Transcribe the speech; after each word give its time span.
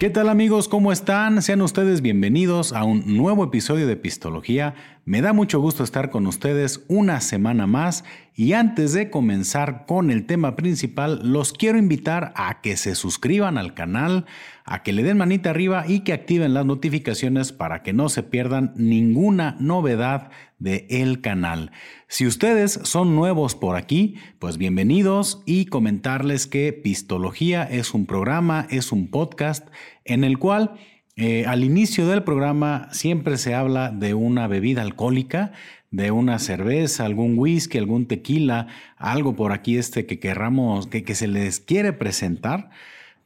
¿Qué 0.00 0.08
tal 0.08 0.30
amigos? 0.30 0.66
¿Cómo 0.66 0.92
están? 0.92 1.42
Sean 1.42 1.60
ustedes 1.60 2.00
bienvenidos 2.00 2.72
a 2.72 2.84
un 2.84 3.18
nuevo 3.18 3.44
episodio 3.44 3.86
de 3.86 3.96
Pistología. 3.98 4.74
Me 5.10 5.22
da 5.22 5.32
mucho 5.32 5.58
gusto 5.58 5.82
estar 5.82 6.10
con 6.10 6.28
ustedes 6.28 6.84
una 6.86 7.20
semana 7.20 7.66
más 7.66 8.04
y 8.36 8.52
antes 8.52 8.92
de 8.92 9.10
comenzar 9.10 9.84
con 9.84 10.08
el 10.08 10.24
tema 10.24 10.54
principal, 10.54 11.20
los 11.24 11.52
quiero 11.52 11.78
invitar 11.78 12.32
a 12.36 12.60
que 12.60 12.76
se 12.76 12.94
suscriban 12.94 13.58
al 13.58 13.74
canal, 13.74 14.24
a 14.64 14.84
que 14.84 14.92
le 14.92 15.02
den 15.02 15.18
manita 15.18 15.50
arriba 15.50 15.84
y 15.88 16.04
que 16.04 16.12
activen 16.12 16.54
las 16.54 16.64
notificaciones 16.64 17.50
para 17.50 17.82
que 17.82 17.92
no 17.92 18.08
se 18.08 18.22
pierdan 18.22 18.72
ninguna 18.76 19.56
novedad 19.58 20.30
de 20.60 20.86
el 20.88 21.20
canal. 21.20 21.72
Si 22.06 22.24
ustedes 22.24 22.78
son 22.84 23.16
nuevos 23.16 23.56
por 23.56 23.74
aquí, 23.74 24.14
pues 24.38 24.58
bienvenidos 24.58 25.42
y 25.44 25.66
comentarles 25.66 26.46
que 26.46 26.72
Pistología 26.72 27.64
es 27.64 27.94
un 27.94 28.06
programa, 28.06 28.68
es 28.70 28.92
un 28.92 29.08
podcast 29.10 29.66
en 30.04 30.22
el 30.22 30.38
cual 30.38 30.76
eh, 31.22 31.44
al 31.44 31.64
inicio 31.64 32.08
del 32.08 32.22
programa 32.22 32.88
siempre 32.92 33.36
se 33.36 33.54
habla 33.54 33.90
de 33.90 34.14
una 34.14 34.46
bebida 34.46 34.80
alcohólica, 34.80 35.52
de 35.90 36.10
una 36.10 36.38
cerveza, 36.38 37.04
algún 37.04 37.38
whisky, 37.38 37.76
algún 37.76 38.06
tequila, 38.06 38.68
algo 38.96 39.36
por 39.36 39.52
aquí 39.52 39.76
este 39.76 40.06
que 40.06 40.18
querramos, 40.18 40.86
que, 40.86 41.02
que 41.02 41.14
se 41.14 41.28
les 41.28 41.60
quiere 41.60 41.92
presentar 41.92 42.70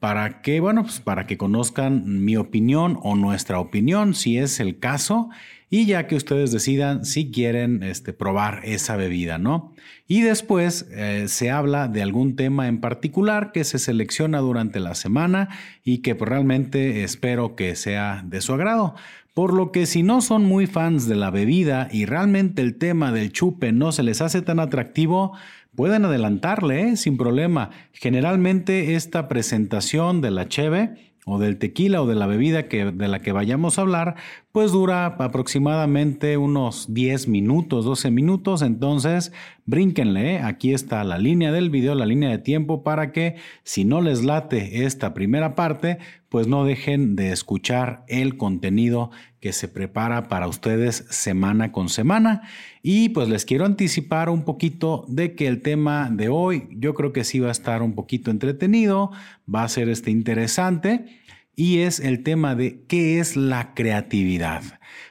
para 0.00 0.42
que, 0.42 0.58
bueno, 0.58 0.82
pues 0.82 0.98
para 0.98 1.28
que 1.28 1.38
conozcan 1.38 2.24
mi 2.24 2.36
opinión 2.36 2.98
o 3.00 3.14
nuestra 3.14 3.60
opinión, 3.60 4.14
si 4.14 4.38
es 4.38 4.58
el 4.58 4.80
caso, 4.80 5.30
y 5.74 5.86
ya 5.86 6.06
que 6.06 6.14
ustedes 6.14 6.52
decidan 6.52 7.04
si 7.04 7.32
quieren 7.32 7.82
este, 7.82 8.12
probar 8.12 8.60
esa 8.62 8.94
bebida, 8.94 9.38
¿no? 9.38 9.72
Y 10.06 10.20
después 10.20 10.86
eh, 10.92 11.24
se 11.26 11.50
habla 11.50 11.88
de 11.88 12.00
algún 12.00 12.36
tema 12.36 12.68
en 12.68 12.80
particular 12.80 13.50
que 13.50 13.64
se 13.64 13.80
selecciona 13.80 14.38
durante 14.38 14.78
la 14.78 14.94
semana 14.94 15.48
y 15.82 15.98
que 15.98 16.14
pues, 16.14 16.28
realmente 16.28 17.02
espero 17.02 17.56
que 17.56 17.74
sea 17.74 18.22
de 18.24 18.40
su 18.40 18.52
agrado. 18.52 18.94
Por 19.34 19.52
lo 19.52 19.72
que 19.72 19.86
si 19.86 20.04
no 20.04 20.20
son 20.20 20.44
muy 20.44 20.68
fans 20.68 21.08
de 21.08 21.16
la 21.16 21.32
bebida 21.32 21.88
y 21.90 22.04
realmente 22.04 22.62
el 22.62 22.76
tema 22.76 23.10
del 23.10 23.32
chupe 23.32 23.72
no 23.72 23.90
se 23.90 24.04
les 24.04 24.20
hace 24.20 24.42
tan 24.42 24.60
atractivo, 24.60 25.36
pueden 25.74 26.04
adelantarle 26.04 26.90
¿eh? 26.90 26.96
sin 26.96 27.16
problema. 27.16 27.70
Generalmente 27.92 28.94
esta 28.94 29.26
presentación 29.26 30.20
de 30.20 30.30
la 30.30 30.46
cheve 30.46 31.14
o 31.24 31.38
del 31.38 31.58
tequila 31.58 32.02
o 32.02 32.06
de 32.06 32.14
la 32.14 32.26
bebida 32.26 32.68
que, 32.68 32.92
de 32.92 33.08
la 33.08 33.20
que 33.20 33.32
vayamos 33.32 33.78
a 33.78 33.82
hablar, 33.82 34.16
pues 34.54 34.70
dura 34.70 35.06
aproximadamente 35.06 36.36
unos 36.36 36.94
10 36.94 37.26
minutos, 37.26 37.84
12 37.84 38.12
minutos. 38.12 38.62
Entonces, 38.62 39.32
brínquenle, 39.66 40.36
¿eh? 40.36 40.38
aquí 40.38 40.72
está 40.72 41.02
la 41.02 41.18
línea 41.18 41.50
del 41.50 41.70
video, 41.70 41.96
la 41.96 42.06
línea 42.06 42.30
de 42.30 42.38
tiempo 42.38 42.84
para 42.84 43.10
que 43.10 43.34
si 43.64 43.84
no 43.84 44.00
les 44.00 44.22
late 44.22 44.84
esta 44.84 45.12
primera 45.12 45.56
parte, 45.56 45.98
pues 46.28 46.46
no 46.46 46.64
dejen 46.64 47.16
de 47.16 47.32
escuchar 47.32 48.04
el 48.06 48.36
contenido 48.36 49.10
que 49.40 49.52
se 49.52 49.66
prepara 49.66 50.28
para 50.28 50.46
ustedes 50.46 51.04
semana 51.10 51.72
con 51.72 51.88
semana. 51.88 52.42
Y 52.80 53.08
pues 53.08 53.28
les 53.28 53.44
quiero 53.44 53.64
anticipar 53.64 54.30
un 54.30 54.44
poquito 54.44 55.04
de 55.08 55.34
que 55.34 55.48
el 55.48 55.62
tema 55.62 56.10
de 56.12 56.28
hoy 56.28 56.68
yo 56.70 56.94
creo 56.94 57.12
que 57.12 57.24
sí 57.24 57.40
va 57.40 57.48
a 57.48 57.50
estar 57.50 57.82
un 57.82 57.96
poquito 57.96 58.30
entretenido, 58.30 59.10
va 59.52 59.64
a 59.64 59.68
ser 59.68 59.88
este 59.88 60.12
interesante 60.12 61.23
y 61.56 61.78
es 61.78 62.00
el 62.00 62.22
tema 62.22 62.54
de 62.54 62.84
qué 62.86 63.20
es 63.20 63.36
la 63.36 63.74
creatividad. 63.74 64.62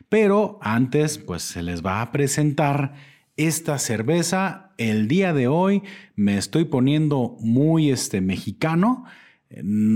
Pero 0.09 0.59
antes 0.61 1.17
pues 1.17 1.44
se 1.44 1.63
les 1.63 1.86
va 1.86 2.02
a 2.02 2.11
presentar 2.11 2.94
esta 3.38 3.80
cerveza. 3.80 4.71
El 4.77 5.08
día 5.08 5.33
de 5.33 5.47
hoy 5.47 5.83
me 6.16 6.38
estoy 6.38 6.66
poniendo 6.66 7.38
muy 7.39 7.89
este 7.91 8.21
mexicano 8.21 9.05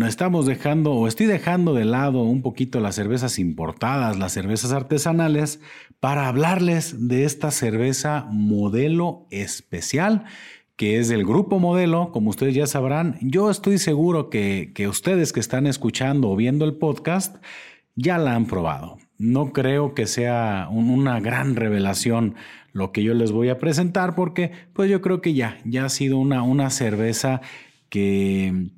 estamos 0.08 0.46
dejando 0.46 0.94
o 0.94 1.08
estoy 1.08 1.26
dejando 1.26 1.74
de 1.74 1.86
lado 1.86 2.22
un 2.22 2.42
poquito 2.42 2.80
las 2.80 2.96
cervezas 2.96 3.40
importadas, 3.40 4.18
las 4.20 4.34
cervezas 4.34 4.72
artesanales, 4.72 5.60
para 6.00 6.28
hablarles 6.28 7.08
de 7.08 7.24
esta 7.24 7.50
cerveza 7.50 8.28
modelo 8.30 9.28
especial 9.32 10.26
que 10.78 11.00
es 11.00 11.10
del 11.10 11.26
grupo 11.26 11.60
modelo, 11.60 12.12
como 12.12 12.30
ustedes 12.30 12.56
ya 12.56 12.68
sabrán, 12.68 13.18
yo 13.20 13.50
estoy 13.50 13.80
seguro 13.80 14.30
que, 14.30 14.72
que 14.74 14.88
ustedes 14.88 15.34
que 15.34 15.40
están 15.40 15.68
escuchando 15.68 16.30
o 16.30 16.36
viendo 16.36 16.66
el 16.66 16.76
podcast 16.76 17.38
ya 17.96 18.20
la 18.20 18.36
han 18.36 18.46
probado. 18.46 18.98
No 19.18 19.52
creo 19.52 19.96
que 19.96 20.06
sea 20.06 20.68
una 20.72 21.20
gran 21.20 21.56
revelación 21.56 22.36
lo 22.74 22.92
que 22.92 23.02
yo 23.02 23.16
les 23.16 23.32
voy 23.32 23.50
a 23.50 23.58
presentar 23.58 24.14
porque 24.14 24.52
pues 24.74 24.90
yo 24.90 25.02
creo 25.02 25.20
que 25.20 25.34
ya, 25.34 25.58
ya 25.66 25.86
ha 25.86 25.90
sido 25.90 26.20
una, 26.20 26.44
una 26.44 26.70
cerveza 26.70 27.42
que 27.90 28.70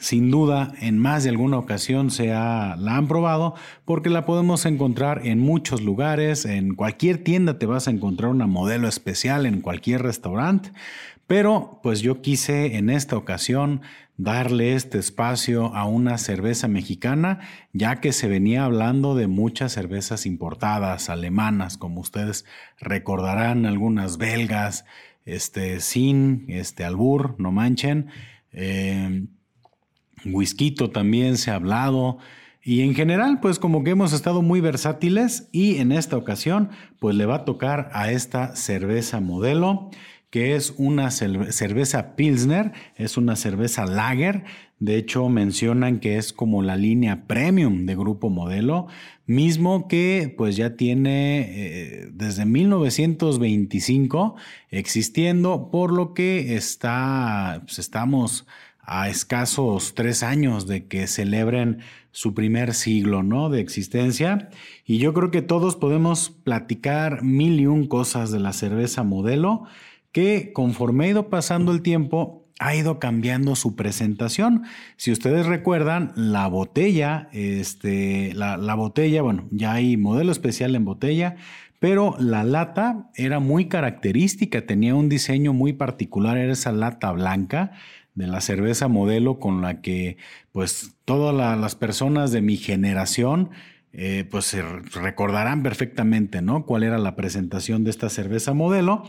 sin 0.00 0.30
duda, 0.30 0.72
en 0.80 0.98
más 0.98 1.24
de 1.24 1.30
alguna 1.30 1.58
ocasión 1.58 2.10
se 2.10 2.32
ha, 2.32 2.76
la 2.76 2.96
han 2.96 3.08
probado 3.08 3.54
porque 3.84 4.10
la 4.10 4.26
podemos 4.26 4.66
encontrar 4.66 5.26
en 5.26 5.40
muchos 5.40 5.82
lugares, 5.82 6.44
en 6.44 6.74
cualquier 6.74 7.24
tienda 7.24 7.58
te 7.58 7.66
vas 7.66 7.88
a 7.88 7.90
encontrar 7.90 8.30
una 8.30 8.46
modelo 8.46 8.88
especial, 8.88 9.46
en 9.46 9.60
cualquier 9.60 10.02
restaurante, 10.02 10.70
pero 11.26 11.80
pues 11.82 12.00
yo 12.00 12.22
quise 12.22 12.76
en 12.76 12.90
esta 12.90 13.16
ocasión 13.16 13.82
darle 14.16 14.74
este 14.74 14.98
espacio 14.98 15.74
a 15.74 15.84
una 15.84 16.18
cerveza 16.18 16.68
mexicana, 16.68 17.40
ya 17.72 18.00
que 18.00 18.12
se 18.12 18.28
venía 18.28 18.64
hablando 18.64 19.14
de 19.14 19.26
muchas 19.26 19.72
cervezas 19.72 20.24
importadas, 20.24 21.10
alemanas, 21.10 21.76
como 21.76 22.00
ustedes 22.00 22.44
recordarán, 22.78 23.66
algunas 23.66 24.16
belgas, 24.16 24.84
este, 25.24 25.80
sin 25.80 26.46
este 26.48 26.84
albur, 26.84 27.34
no 27.38 27.52
manchen. 27.52 28.06
Eh, 28.52 29.26
whisky 30.24 30.70
también 30.70 31.36
se 31.36 31.50
ha 31.50 31.56
hablado. 31.56 32.18
Y 32.62 32.80
en 32.82 32.94
general, 32.94 33.38
pues 33.40 33.58
como 33.58 33.84
que 33.84 33.90
hemos 33.90 34.12
estado 34.12 34.42
muy 34.42 34.60
versátiles 34.60 35.48
y 35.52 35.76
en 35.76 35.92
esta 35.92 36.16
ocasión, 36.16 36.70
pues 36.98 37.14
le 37.14 37.26
va 37.26 37.36
a 37.36 37.44
tocar 37.44 37.90
a 37.92 38.10
esta 38.10 38.56
cerveza 38.56 39.20
modelo, 39.20 39.90
es 40.40 40.74
una 40.76 41.10
cerveza 41.10 42.16
Pilsner, 42.16 42.72
es 42.96 43.16
una 43.16 43.36
cerveza 43.36 43.86
Lager. 43.86 44.44
De 44.78 44.96
hecho, 44.96 45.28
mencionan 45.28 46.00
que 46.00 46.18
es 46.18 46.32
como 46.32 46.62
la 46.62 46.76
línea 46.76 47.26
premium 47.26 47.86
de 47.86 47.96
Grupo 47.96 48.28
Modelo, 48.28 48.88
mismo 49.26 49.88
que 49.88 50.34
pues 50.36 50.56
ya 50.56 50.76
tiene 50.76 51.40
eh, 51.40 52.10
desde 52.12 52.44
1925 52.44 54.36
existiendo, 54.70 55.70
por 55.70 55.92
lo 55.92 56.12
que 56.12 56.56
está, 56.56 57.62
pues 57.64 57.78
estamos 57.78 58.46
a 58.86 59.08
escasos 59.08 59.94
tres 59.94 60.22
años 60.22 60.66
de 60.66 60.86
que 60.86 61.06
celebren 61.08 61.78
su 62.12 62.32
primer 62.34 62.72
siglo 62.72 63.22
¿no? 63.22 63.50
de 63.50 63.60
existencia. 63.60 64.48
Y 64.86 64.98
yo 64.98 65.12
creo 65.12 65.30
que 65.30 65.42
todos 65.42 65.76
podemos 65.76 66.30
platicar 66.30 67.22
mil 67.22 67.60
y 67.60 67.66
un 67.66 67.88
cosas 67.88 68.30
de 68.30 68.40
la 68.40 68.52
cerveza 68.52 69.02
modelo 69.02 69.64
que 70.16 70.54
conforme 70.54 71.04
ha 71.04 71.08
ido 71.08 71.28
pasando 71.28 71.72
el 71.72 71.82
tiempo 71.82 72.48
ha 72.58 72.74
ido 72.74 72.98
cambiando 72.98 73.54
su 73.54 73.76
presentación. 73.76 74.62
Si 74.96 75.12
ustedes 75.12 75.44
recuerdan, 75.44 76.14
la 76.16 76.46
botella, 76.46 77.28
este, 77.32 78.32
la, 78.32 78.56
la 78.56 78.74
botella, 78.74 79.20
bueno, 79.20 79.46
ya 79.50 79.74
hay 79.74 79.98
modelo 79.98 80.32
especial 80.32 80.74
en 80.74 80.86
botella, 80.86 81.36
pero 81.80 82.16
la 82.18 82.44
lata 82.44 83.10
era 83.14 83.40
muy 83.40 83.68
característica, 83.68 84.64
tenía 84.64 84.94
un 84.94 85.10
diseño 85.10 85.52
muy 85.52 85.74
particular, 85.74 86.38
era 86.38 86.54
esa 86.54 86.72
lata 86.72 87.12
blanca 87.12 87.72
de 88.14 88.26
la 88.26 88.40
cerveza 88.40 88.88
modelo 88.88 89.38
con 89.38 89.60
la 89.60 89.82
que 89.82 90.16
pues 90.50 90.96
todas 91.04 91.34
las 91.60 91.74
personas 91.74 92.32
de 92.32 92.40
mi 92.40 92.56
generación 92.56 93.50
eh, 93.92 94.26
pues 94.30 94.46
se 94.46 94.62
recordarán 94.62 95.62
perfectamente, 95.62 96.40
¿no? 96.40 96.64
Cuál 96.64 96.84
era 96.84 96.96
la 96.96 97.16
presentación 97.16 97.84
de 97.84 97.90
esta 97.90 98.08
cerveza 98.08 98.54
modelo. 98.54 99.02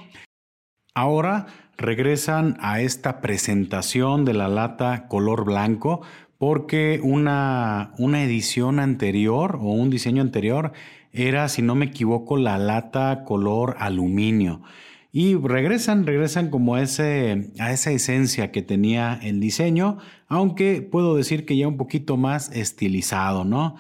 Ahora 0.98 1.46
regresan 1.78 2.58
a 2.60 2.82
esta 2.82 3.22
presentación 3.22 4.26
de 4.26 4.34
la 4.34 4.48
lata 4.48 5.08
color 5.08 5.46
blanco 5.46 6.02
porque 6.40 7.00
una, 7.04 7.92
una 8.00 8.24
edición 8.24 8.80
anterior 8.80 9.60
o 9.62 9.74
un 9.74 9.92
diseño 9.92 10.24
anterior 10.24 10.72
era, 11.14 11.50
si 11.50 11.62
no 11.62 11.76
me 11.76 11.86
equivoco, 11.86 12.36
la 12.36 12.58
lata 12.58 13.26
color 13.26 13.76
aluminio. 13.78 14.64
Y 15.12 15.36
regresan, 15.36 16.08
regresan 16.08 16.50
como 16.50 16.78
ese, 16.78 17.52
a 17.60 17.72
esa 17.72 17.92
esencia 17.92 18.52
que 18.52 18.64
tenía 18.64 19.20
el 19.22 19.40
diseño, 19.40 20.00
aunque 20.28 20.82
puedo 20.82 21.16
decir 21.16 21.46
que 21.46 21.58
ya 21.58 21.68
un 21.68 21.78
poquito 21.78 22.18
más 22.18 22.50
estilizado, 22.50 23.46
¿no? 23.46 23.76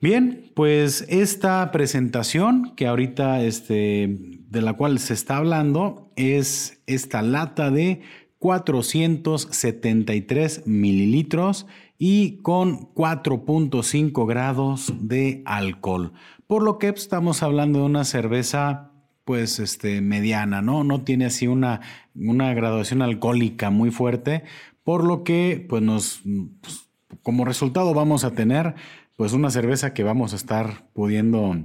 Bien, 0.00 0.52
pues 0.54 1.04
esta 1.08 1.72
presentación 1.72 2.72
que 2.76 2.86
ahorita 2.86 3.42
este, 3.42 4.16
de 4.48 4.62
la 4.62 4.74
cual 4.74 5.00
se 5.00 5.12
está 5.12 5.38
hablando 5.38 6.12
es 6.14 6.80
esta 6.86 7.20
lata 7.20 7.72
de 7.72 8.02
473 8.38 10.68
mililitros 10.68 11.66
y 11.98 12.36
con 12.42 12.94
4.5 12.94 14.24
grados 14.24 14.94
de 15.00 15.42
alcohol. 15.44 16.12
Por 16.46 16.62
lo 16.62 16.78
que 16.78 16.90
estamos 16.90 17.42
hablando 17.42 17.80
de 17.80 17.86
una 17.86 18.04
cerveza 18.04 18.92
pues 19.24 19.58
este, 19.58 20.00
mediana, 20.00 20.62
¿no? 20.62 20.84
No 20.84 21.02
tiene 21.02 21.26
así 21.26 21.48
una, 21.48 21.80
una 22.14 22.54
graduación 22.54 23.02
alcohólica 23.02 23.70
muy 23.70 23.90
fuerte, 23.90 24.44
por 24.84 25.02
lo 25.02 25.24
que 25.24 25.66
pues 25.68 25.82
nos, 25.82 26.22
pues, 26.60 26.88
como 27.22 27.44
resultado 27.44 27.94
vamos 27.94 28.22
a 28.22 28.30
tener 28.30 28.76
pues 29.18 29.32
una 29.32 29.50
cerveza 29.50 29.94
que 29.94 30.04
vamos 30.04 30.32
a 30.32 30.36
estar 30.36 30.88
pudiendo 30.92 31.56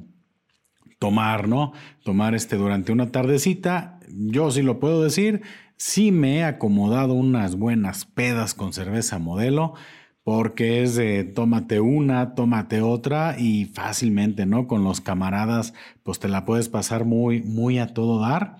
tomar, 0.98 1.48
¿no? 1.48 1.72
Tomar 2.04 2.34
este 2.34 2.56
durante 2.56 2.92
una 2.92 3.12
tardecita. 3.12 4.00
Yo 4.10 4.50
sí 4.50 4.64
lo 4.64 4.80
puedo 4.80 5.04
decir, 5.04 5.44
sí 5.78 6.12
me 6.12 6.38
he 6.38 6.44
acomodado 6.46 7.14
unas 7.14 7.56
buenas 7.56 8.06
pedas 8.06 8.56
con 8.56 8.74
cerveza 8.74 9.20
modelo 9.20 9.76
porque 10.24 10.82
es 10.82 10.96
de 10.96 11.26
tómate 11.26 11.80
una, 11.80 12.34
tómate 12.34 12.82
otra 12.82 13.36
y 13.38 13.66
fácilmente, 13.66 14.48
¿no? 14.48 14.66
Con 14.66 14.84
los 14.84 15.00
camaradas, 15.00 15.76
pues 16.02 16.18
te 16.18 16.30
la 16.30 16.46
puedes 16.46 16.70
pasar 16.70 17.06
muy, 17.06 17.44
muy 17.44 17.78
a 17.78 17.94
todo 17.94 18.20
dar. 18.20 18.58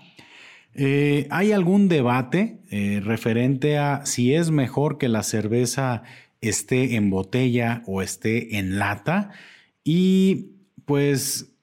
Eh, 0.72 1.26
¿Hay 1.30 1.50
algún 1.50 1.88
debate 1.88 2.60
eh, 2.70 3.00
referente 3.02 3.76
a 3.76 4.06
si 4.06 4.34
es 4.34 4.52
mejor 4.52 4.98
que 4.98 5.08
la 5.08 5.24
cerveza 5.24 6.04
esté 6.48 6.96
en 6.96 7.10
botella 7.10 7.82
o 7.86 8.02
esté 8.02 8.58
en 8.58 8.78
lata? 8.78 9.30
Y 9.82 10.52
pues 10.84 11.54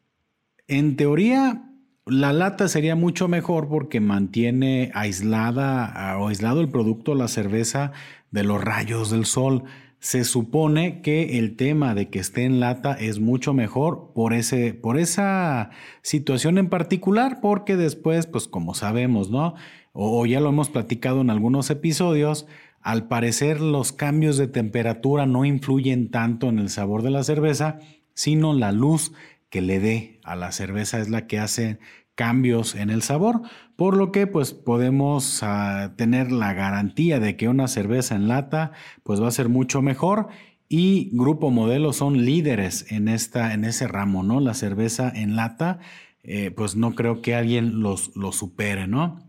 en 0.68 0.96
teoría 0.96 1.68
la 2.06 2.34
lata 2.34 2.68
sería 2.68 2.96
mucho 2.96 3.28
mejor 3.28 3.70
porque 3.70 4.00
mantiene 4.00 4.92
aislada 4.94 6.18
o 6.20 6.28
aislado 6.28 6.62
el 6.62 6.70
producto, 6.70 7.16
la 7.16 7.28
cerveza, 7.28 7.92
de 8.32 8.44
los 8.44 8.64
rayos 8.64 9.12
del 9.12 9.26
sol 9.26 9.64
se 10.02 10.24
supone 10.24 11.02
que 11.04 11.38
el 11.38 11.56
tema 11.56 11.94
de 11.94 12.10
que 12.10 12.18
esté 12.18 12.44
en 12.44 12.60
lata 12.60 12.94
es 12.94 13.20
mucho 13.20 13.54
mejor 13.54 14.14
por, 14.16 14.34
ese, 14.34 14.74
por 14.74 14.98
esa 14.98 15.70
situación 16.02 16.58
en 16.58 16.70
particular, 16.70 17.40
porque 17.40 17.78
después, 17.78 18.26
pues 18.26 18.48
como 18.48 18.74
sabemos, 18.74 19.30
¿no? 19.30 19.54
O, 19.94 20.26
ya 20.26 20.40
lo 20.40 20.50
hemos 20.50 20.70
platicado 20.70 21.22
en 21.22 21.30
algunos 21.30 21.70
episodios, 21.70 22.48
al 22.82 23.08
parecer 23.08 23.62
los 23.62 23.92
cambios 23.92 24.38
de 24.38 24.48
temperatura 24.48 25.26
no 25.26 25.46
influyen 25.46 26.10
tanto 26.10 26.50
en 26.50 26.60
el 26.60 26.70
sabor 26.70 27.04
de 27.04 27.12
la 27.12 27.24
cerveza, 27.24 27.80
sino 28.14 28.54
la 28.54 28.72
luz 28.72 29.14
que 29.50 29.62
le 29.62 29.80
dé 29.80 30.20
a 30.24 30.36
la 30.36 30.52
cerveza 30.52 31.00
es 31.00 31.10
la 31.10 31.28
que 31.28 31.40
hace 31.40 31.80
cambios 32.16 32.76
en 32.76 32.90
el 32.90 33.02
sabor, 33.02 33.42
por 33.76 33.98
lo 33.98 34.12
que 34.12 34.28
pues 34.28 34.54
podemos 34.54 35.42
ah, 35.44 35.94
tener 35.96 36.32
la 36.32 36.54
garantía 36.54 37.20
de 37.20 37.36
que 37.36 37.50
una 37.50 37.68
cerveza 37.68 38.16
en 38.16 38.28
lata 38.28 38.72
pues 39.04 39.22
va 39.22 39.28
a 39.28 39.32
ser 39.32 39.50
mucho 39.50 39.82
mejor 39.82 40.28
y 40.74 41.10
Grupo 41.14 41.52
Modelo 41.52 41.92
son 41.92 42.24
líderes 42.26 42.92
en, 42.92 43.08
esta, 43.08 43.54
en 43.54 43.66
ese 43.66 43.88
ramo, 43.88 44.24
¿no? 44.24 44.40
La 44.40 44.54
cerveza 44.54 45.12
en 45.14 45.36
lata, 45.36 45.80
eh, 46.24 46.52
pues 46.52 46.78
no 46.78 46.96
creo 46.96 47.22
que 47.22 47.36
alguien 47.36 47.82
los, 47.82 48.16
lo 48.16 48.32
supere, 48.32 48.88
¿no? 48.88 49.20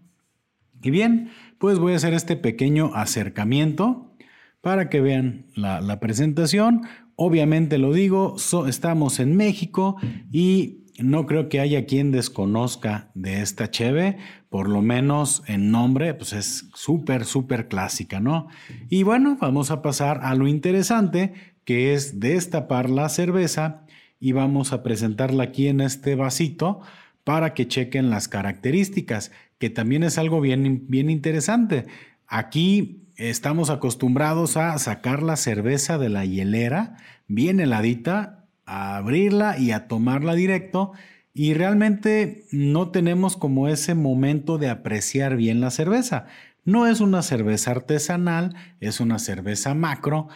Y 0.82 0.90
bien, 0.90 1.30
pues 1.62 1.78
voy 1.78 1.92
a 1.92 1.96
hacer 1.96 2.12
este 2.12 2.34
pequeño 2.34 2.90
acercamiento 2.92 4.16
para 4.62 4.90
que 4.90 5.00
vean 5.00 5.46
la, 5.54 6.00
presentación. 6.00 6.82
Obviamente 7.14 7.78
lo 7.78 7.92
digo, 7.92 8.34
estamos 8.66 9.20
en 9.20 9.36
México 9.36 9.94
y 10.32 10.88
no 10.98 11.24
creo 11.24 11.48
que 11.48 11.60
haya 11.60 11.86
quien 11.86 12.10
desconozca 12.10 13.12
de 13.14 13.42
esta 13.42 13.70
cheve, 13.70 14.16
por 14.48 14.68
lo 14.68 14.82
menos 14.82 15.44
en 15.46 15.70
nombre, 15.70 16.14
pues 16.14 16.32
es 16.32 16.68
súper, 16.74 17.24
súper 17.24 17.68
clásica, 17.68 18.18
¿no? 18.18 18.48
Y 18.88 19.04
bueno, 19.04 19.38
vamos 19.40 19.70
a 19.70 19.82
pasar 19.82 20.18
a 20.24 20.34
lo 20.34 20.48
interesante, 20.48 21.32
que 21.64 21.94
es 21.94 22.18
destapar 22.18 22.90
la 22.90 23.08
cerveza 23.08 23.86
y 24.18 24.32
vamos 24.32 24.72
a 24.72 24.82
presentarla 24.82 25.44
aquí 25.44 25.68
en 25.68 25.80
este 25.80 26.16
vasito 26.16 26.80
para 27.22 27.54
que 27.54 27.68
chequen 27.68 28.10
las 28.10 28.26
características, 28.26 29.30
que 29.62 29.70
también 29.70 30.02
es 30.02 30.18
algo 30.18 30.40
bien, 30.40 30.86
bien 30.88 31.08
interesante. 31.08 31.86
Aquí 32.26 33.04
estamos 33.14 33.70
acostumbrados 33.70 34.56
a 34.56 34.76
sacar 34.76 35.22
la 35.22 35.36
cerveza 35.36 35.98
de 35.98 36.08
la 36.08 36.24
hielera 36.24 36.96
bien 37.28 37.60
heladita 37.60 38.48
a 38.66 38.96
abrirla 38.96 39.56
y 39.60 39.70
a 39.70 39.86
tomarla 39.86 40.34
directo 40.34 40.94
y 41.32 41.54
realmente 41.54 42.42
no 42.50 42.90
tenemos 42.90 43.36
como 43.36 43.68
ese 43.68 43.94
momento 43.94 44.58
de 44.58 44.68
apreciar 44.68 45.36
bien 45.36 45.60
la 45.60 45.70
cerveza. 45.70 46.26
No 46.64 46.88
es 46.88 47.00
una 47.00 47.22
cerveza 47.22 47.70
artesanal, 47.70 48.56
es 48.80 48.98
una 48.98 49.20
cerveza 49.20 49.74
macro 49.74 50.26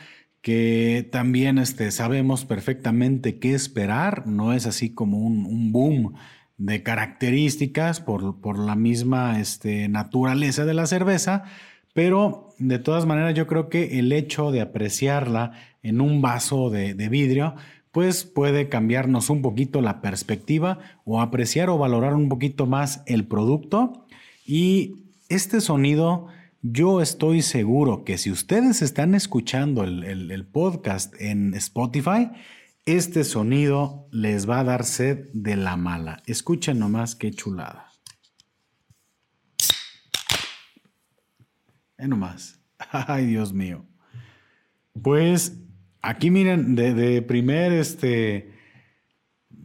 que 0.40 1.08
también 1.10 1.58
este, 1.58 1.90
sabemos 1.90 2.44
perfectamente 2.44 3.40
qué 3.40 3.54
esperar, 3.54 4.28
no 4.28 4.52
es 4.52 4.66
así 4.66 4.94
como 4.94 5.18
un, 5.18 5.72
boom 5.72 6.14
de 6.58 6.82
características 6.82 8.00
por, 8.00 8.40
por 8.40 8.58
la 8.58 8.74
misma 8.74 9.40
este, 9.40 9.88
naturaleza 9.88 10.64
de 10.64 10.74
la 10.74 10.86
cerveza, 10.86 11.44
pero 11.92 12.54
de 12.58 12.78
todas 12.78 13.06
maneras 13.06 13.34
yo 13.34 13.46
creo 13.46 13.68
que 13.68 13.98
el 13.98 14.12
hecho 14.12 14.50
de 14.50 14.60
apreciarla 14.60 15.52
en 15.82 16.00
un 16.00 16.22
vaso 16.22 16.70
de, 16.70 16.94
de 16.94 17.08
vidrio, 17.08 17.54
pues 17.92 18.24
puede 18.24 18.68
cambiarnos 18.68 19.30
un 19.30 19.40
poquito 19.40 19.80
la 19.80 20.02
perspectiva 20.02 20.78
o 21.04 21.20
apreciar 21.20 21.70
o 21.70 21.78
valorar 21.78 22.14
un 22.14 22.28
poquito 22.28 22.66
más 22.66 23.02
el 23.06 23.26
producto. 23.26 24.06
Y 24.44 24.96
este 25.28 25.60
sonido, 25.60 26.28
yo 26.62 27.00
estoy 27.00 27.42
seguro 27.42 28.04
que 28.04 28.18
si 28.18 28.30
ustedes 28.30 28.82
están 28.82 29.14
escuchando 29.14 29.84
el, 29.84 30.46
podcast 30.46 31.14
en 31.20 31.54
Spotify, 31.54 32.30
este 32.86 33.24
sonido 33.24 34.08
les 34.10 34.48
va 34.48 34.60
a 34.60 34.64
dar 34.64 34.84
sed 34.84 35.28
de 35.32 35.56
la 35.56 35.76
mala. 35.76 36.22
Escuchen 36.26 36.78
nomás 36.78 37.14
qué 37.14 37.30
chulada. 37.30 37.92
Eh, 41.98 42.08
nomás. 42.08 42.58
Ay, 42.90 43.26
Dios 43.26 43.52
mío. 43.52 43.84
Pues 45.02 45.66
Aquí 46.06 46.30
miren, 46.30 46.76
de, 46.76 47.20
primer 47.22 47.72
este, 47.72 48.52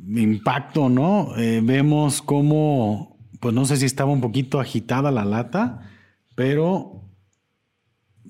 impacto, 0.08 0.90
¿no? 0.90 1.38
Eh, 1.38 1.62
vemos 1.64 2.24
cómo, 2.24 3.20
pues 3.40 3.54
no 3.54 3.66
sé 3.66 3.78
si 3.78 3.86
estaba 3.86 4.12
un 4.12 4.22
poquito 4.22 4.60
agitada 4.60 5.12
la 5.12 5.24
lata, 5.24 5.92
pero 6.34 7.04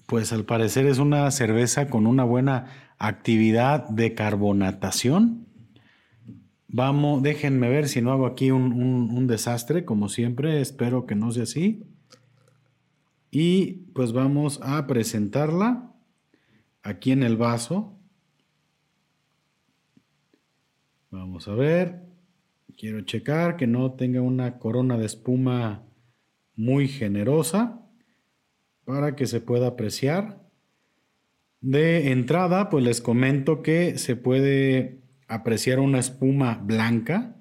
pues 0.07 0.33
al 0.33 0.43
parecer 0.43 0.87
es 0.87 0.97
una 0.97 1.31
cerveza 1.31 1.87
con 1.87 2.05
una 2.05 2.25
buena 2.25 2.65
actividad 3.07 3.89
de 3.89 4.13
carbonatación. 4.13 5.47
Vamos, 6.67 7.21
déjenme 7.21 7.69
ver 7.69 7.87
si 7.87 8.01
no 8.01 8.11
hago 8.11 8.25
aquí 8.25 8.51
un, 8.51 8.73
un 8.73 9.27
desastre, 9.27 9.83
como 9.83 10.07
siempre, 10.07 10.61
espero 10.61 11.05
que 11.05 11.15
no 11.15 11.31
sea 11.31 11.43
así. 11.43 11.83
Y 13.29 13.91
pues 13.93 14.13
vamos 14.13 14.59
a 14.61 14.85
presentarla 14.87 15.93
aquí 16.83 17.11
en 17.11 17.23
el 17.23 17.37
vaso. 17.37 17.97
Vamos 21.09 21.47
a 21.47 21.53
ver. 21.53 22.03
Quiero 22.77 23.01
checar 23.01 23.57
que 23.57 23.67
no 23.67 23.93
tenga 23.93 24.21
una 24.21 24.57
corona 24.57 24.97
de 24.97 25.05
espuma 25.05 25.83
muy 26.55 26.87
generosa 26.87 27.81
para 28.85 29.15
que 29.15 29.25
se 29.27 29.41
pueda 29.41 29.67
apreciar. 29.67 30.40
De 31.61 32.11
entrada, 32.11 32.69
pues 32.69 32.83
les 32.83 33.01
comento 33.01 33.61
que 33.61 33.97
se 33.99 34.15
puede 34.15 35.03
apreciar 35.27 35.79
una 35.79 35.99
espuma 35.99 36.55
blanca 36.55 37.37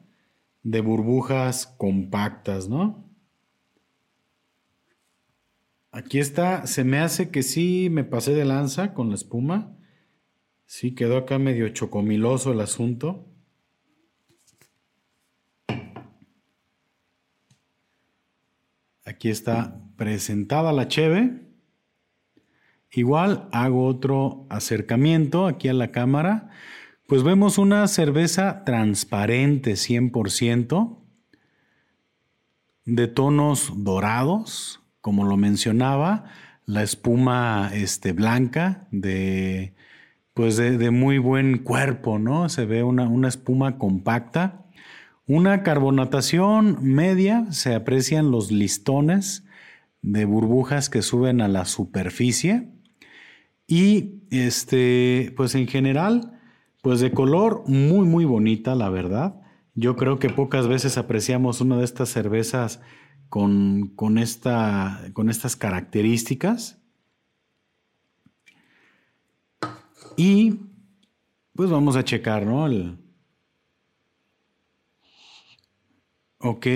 de 0.62 0.82
burbujas 0.82 1.66
compactas, 1.66 2.68
¿no? 2.68 3.10
Aquí 5.90 6.20
está, 6.20 6.66
se 6.66 6.84
me 6.84 6.98
hace 6.98 7.30
que 7.30 7.42
sí 7.42 7.88
me 7.90 8.04
pasé 8.04 8.32
de 8.34 8.44
lanza 8.44 8.94
con 8.94 9.08
la 9.08 9.16
espuma. 9.16 9.76
Sí 10.66 10.94
quedó 10.94 11.16
acá 11.16 11.38
medio 11.38 11.68
chocomiloso 11.70 12.52
el 12.52 12.60
asunto. 12.60 13.26
Aquí 19.04 19.30
está 19.30 19.82
presentada 19.96 20.72
la 20.72 20.86
cheve. 20.86 21.49
Igual 22.92 23.48
hago 23.52 23.86
otro 23.86 24.46
acercamiento 24.48 25.46
aquí 25.46 25.68
a 25.68 25.74
la 25.74 25.92
cámara. 25.92 26.50
Pues 27.06 27.22
vemos 27.22 27.58
una 27.58 27.86
cerveza 27.88 28.64
transparente 28.64 29.72
100%, 29.72 31.00
de 32.84 33.08
tonos 33.08 33.72
dorados, 33.76 34.80
como 35.00 35.24
lo 35.24 35.36
mencionaba, 35.36 36.24
la 36.66 36.82
espuma 36.82 37.70
este, 37.72 38.12
blanca 38.12 38.88
de, 38.90 39.74
pues 40.34 40.56
de, 40.56 40.90
muy 40.90 41.18
buen 41.18 41.58
cuerpo, 41.58 42.18
¿no? 42.18 42.48
Se 42.48 42.64
ve 42.64 42.82
una, 42.82 43.08
una 43.08 43.28
espuma 43.28 43.78
compacta. 43.78 44.66
Una 45.26 45.62
carbonatación 45.62 46.78
media, 46.82 47.46
se 47.50 47.74
aprecian 47.74 48.32
los 48.32 48.50
listones 48.50 49.44
de 50.02 50.24
burbujas 50.24 50.90
que 50.90 51.02
suben 51.02 51.40
a 51.40 51.48
la 51.48 51.66
superficie. 51.66 52.68
Y 53.70 54.24
este, 54.32 55.32
pues 55.36 55.54
en 55.54 55.68
general, 55.68 56.40
pues 56.82 56.98
de 56.98 57.12
color 57.12 57.62
muy, 57.68 58.04
muy 58.04 58.24
bonita, 58.24 58.74
la 58.74 58.90
verdad. 58.90 59.40
Yo 59.76 59.94
creo 59.94 60.18
que 60.18 60.28
pocas 60.28 60.66
veces 60.66 60.98
apreciamos 60.98 61.60
una 61.60 61.76
de 61.76 61.84
estas 61.84 62.08
cervezas 62.08 62.80
con, 63.28 63.86
con, 63.94 64.18
esta, 64.18 65.00
con 65.12 65.30
estas 65.30 65.54
características. 65.54 66.82
Y 70.16 70.62
pues 71.54 71.70
vamos 71.70 71.94
a 71.94 72.02
checar, 72.02 72.44
¿no? 72.44 72.66
El... 72.66 72.98
Ok. 76.38 76.66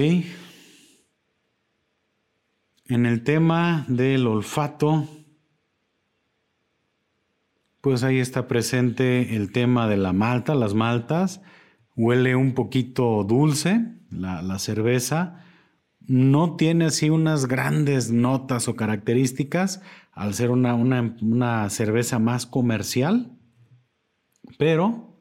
En 2.86 3.04
el 3.04 3.24
tema 3.24 3.84
del 3.88 4.28
olfato, 4.28 5.08
pues 7.84 8.02
ahí 8.02 8.18
está 8.18 8.48
presente 8.48 9.36
el 9.36 9.52
tema 9.52 9.86
de 9.86 9.98
la 9.98 10.14
malta, 10.14 10.54
las 10.54 10.72
maltas. 10.72 11.42
Huele 11.94 12.34
un 12.34 12.54
poquito 12.54 13.24
dulce 13.24 13.84
la, 14.10 14.58
cerveza. 14.58 15.44
No 16.00 16.56
tiene 16.56 16.86
así 16.86 17.10
unas 17.10 17.44
grandes 17.44 18.10
notas 18.10 18.68
o 18.68 18.74
características 18.74 19.82
al 20.12 20.32
ser 20.32 20.50
una, 20.50 21.68
cerveza 21.68 22.18
más 22.18 22.46
comercial. 22.46 23.32
Pero 24.56 25.18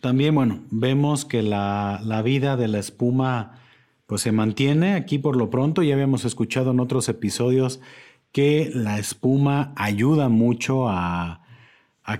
también, 0.00 0.34
bueno, 0.34 0.64
vemos 0.72 1.24
que 1.24 1.44
la, 1.44 2.00
la, 2.02 2.22
vida 2.22 2.56
de 2.56 2.66
la 2.66 2.80
espuma 2.80 3.60
pues 4.06 4.22
se 4.22 4.32
mantiene 4.32 4.94
aquí 4.94 5.18
por 5.18 5.36
lo 5.36 5.48
pronto. 5.48 5.84
Ya 5.84 5.94
habíamos 5.94 6.24
escuchado 6.24 6.72
en 6.72 6.80
otros 6.80 7.08
episodios 7.08 7.80
que 8.32 8.70
la 8.74 8.98
espuma 8.98 9.72
ayuda 9.76 10.28
mucho 10.28 10.88
a, 10.88 11.42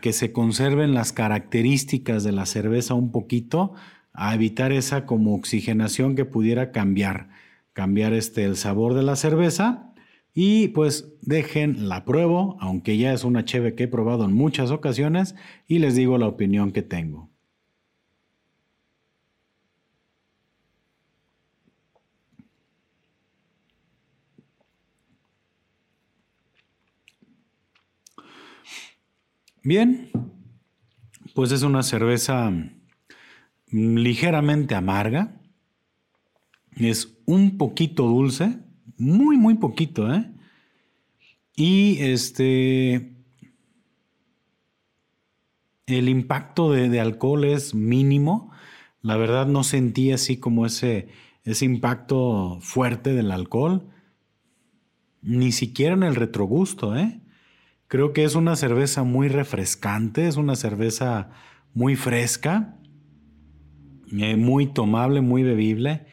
que 0.00 0.12
se 0.12 0.32
conserven 0.32 0.94
las 0.94 1.12
características 1.12 2.22
de 2.22 2.32
la 2.32 2.46
cerveza 2.46 2.94
un 2.94 3.10
poquito, 3.10 3.74
a 4.12 4.34
evitar 4.34 4.72
esa 4.72 5.06
como 5.06 5.34
oxigenación 5.34 6.14
que 6.14 6.24
pudiera 6.24 6.70
cambiar, 6.70 7.28
cambiar 7.72 8.12
este, 8.12 8.44
el 8.44 8.56
sabor 8.56 8.94
de 8.94 9.02
la 9.02 9.16
cerveza. 9.16 9.92
Y 10.32 10.68
pues 10.68 11.12
dejen 11.22 11.88
la 11.88 12.04
pruebo, 12.04 12.56
aunque 12.60 12.96
ya 12.98 13.12
es 13.12 13.24
una 13.24 13.44
cheve 13.44 13.74
que 13.74 13.84
he 13.84 13.88
probado 13.88 14.24
en 14.24 14.32
muchas 14.32 14.70
ocasiones, 14.70 15.34
y 15.66 15.80
les 15.80 15.96
digo 15.96 16.18
la 16.18 16.28
opinión 16.28 16.70
que 16.70 16.82
tengo. 16.82 17.29
Bien, 29.62 30.10
pues 31.34 31.52
es 31.52 31.62
una 31.62 31.82
cerveza 31.82 32.50
ligeramente 33.70 34.74
amarga. 34.74 35.38
Es 36.76 37.18
un 37.26 37.58
poquito 37.58 38.04
dulce, 38.04 38.58
muy, 38.96 39.36
muy 39.36 39.54
poquito, 39.54 40.12
¿eh? 40.12 40.30
Y 41.56 41.98
este. 42.00 43.16
El 45.86 46.08
impacto 46.08 46.72
de, 46.72 46.98
alcohol 47.00 47.44
es 47.44 47.74
mínimo. 47.74 48.52
La 49.02 49.16
verdad 49.16 49.46
no 49.46 49.64
sentí 49.64 50.12
así 50.12 50.38
como 50.38 50.64
ese, 50.64 51.08
ese 51.44 51.64
impacto 51.66 52.58
fuerte 52.62 53.12
del 53.12 53.30
alcohol. 53.30 53.90
Ni 55.20 55.52
siquiera 55.52 55.94
en 55.94 56.04
el 56.04 56.14
retrogusto, 56.14 56.96
¿eh? 56.96 57.19
Creo 57.90 58.12
que 58.12 58.22
es 58.22 58.36
una 58.36 58.54
cerveza 58.54 59.02
muy 59.02 59.26
refrescante, 59.26 60.28
es 60.28 60.36
una 60.36 60.54
cerveza 60.54 61.30
muy 61.74 61.96
fresca, 61.96 62.76
eh, 64.16 64.36
muy 64.36 64.68
tomable, 64.68 65.22
muy 65.22 65.42
bebible, 65.42 66.06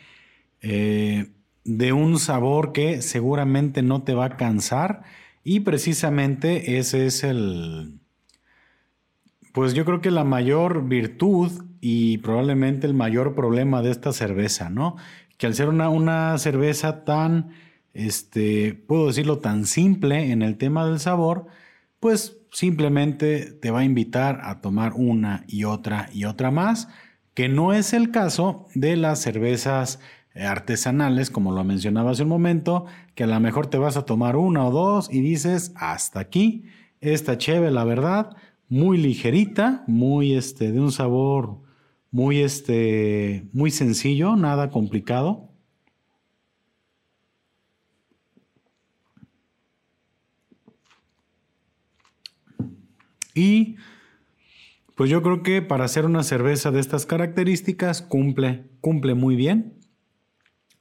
eh, 0.62 1.28
de 1.66 1.94
un 1.94 2.18
sabor 2.18 2.72
que 2.74 3.04
seguramente 3.04 3.84
no 3.84 4.02
te 4.02 4.16
va 4.16 4.26
a 4.26 4.38
cansar 4.38 5.04
y 5.44 5.60
precisamente 5.60 6.80
ese 6.80 7.06
es 7.06 7.24
el, 7.24 8.00
pues 9.54 9.76
yo 9.76 9.86
creo 9.86 10.02
que 10.02 10.10
la 10.10 10.24
mayor 10.24 10.88
virtud 10.88 11.64
y 11.80 12.18
probablemente 12.18 12.88
el 12.88 12.96
mayor 12.96 13.36
problema 13.36 13.84
de 13.84 13.92
esta 13.92 14.14
cerveza, 14.14 14.72
¿no? 14.72 14.96
Que 15.38 15.46
al 15.46 15.54
ser 15.54 15.70
una, 15.70 15.90
una 15.90 16.40
cerveza 16.40 17.06
tan, 17.06 17.52
este, 17.94 18.74
puedo 18.74 19.06
decirlo, 19.06 19.38
tan 19.38 19.68
simple 19.68 20.32
en 20.32 20.42
el 20.42 20.58
tema 20.58 20.84
del 20.84 21.00
sabor, 21.00 21.46
pues 22.00 22.38
simplemente 22.52 23.52
te 23.52 23.72
va 23.72 23.80
a 23.80 23.84
invitar 23.84 24.42
a 24.44 24.62
tomar 24.62 24.94
una 24.96 25.44
y 25.48 25.64
otra 25.64 26.10
y 26.14 26.26
otra 26.26 26.52
más, 26.52 26.88
que 27.34 27.50
no 27.50 27.74
es 27.74 27.94
el 27.94 28.12
caso 28.12 28.68
de 28.74 28.96
las 28.96 29.20
cervezas 29.22 30.00
artesanales, 30.36 31.30
como 31.30 31.52
lo 31.52 31.64
mencionaba 31.64 32.12
hace 32.12 32.24
un 32.24 32.30
momento, 32.30 32.86
que 33.16 33.24
a 33.24 33.28
lo 33.28 33.40
mejor 33.40 33.68
te 33.68 33.78
vas 33.78 33.98
a 33.98 34.06
tomar 34.06 34.36
una 34.36 34.66
o 34.66 34.72
dos 34.72 35.10
y 35.12 35.22
dices, 35.22 35.72
hasta 35.76 36.20
aquí, 36.20 36.66
esta 37.02 37.38
cheve, 37.38 37.72
la 37.72 37.84
verdad, 37.84 38.36
muy 38.70 38.98
ligerita, 38.98 39.84
muy 39.88 40.34
este, 40.34 40.72
de 40.72 40.80
un 40.80 40.92
sabor 40.92 41.62
muy, 42.12 42.40
este, 42.40 43.48
muy 43.54 43.72
sencillo, 43.72 44.36
nada 44.36 44.70
complicado. 44.70 45.47
Y 53.38 53.76
pues 54.96 55.12
yo 55.12 55.22
creo 55.22 55.44
que 55.44 55.62
para 55.62 55.86
hacer 55.86 56.06
una 56.06 56.24
cerveza 56.24 56.72
de 56.72 56.80
estas 56.80 57.06
características 57.06 58.02
cumple, 58.02 58.64
cumple 58.82 59.14
muy 59.14 59.36
bien. 59.36 59.76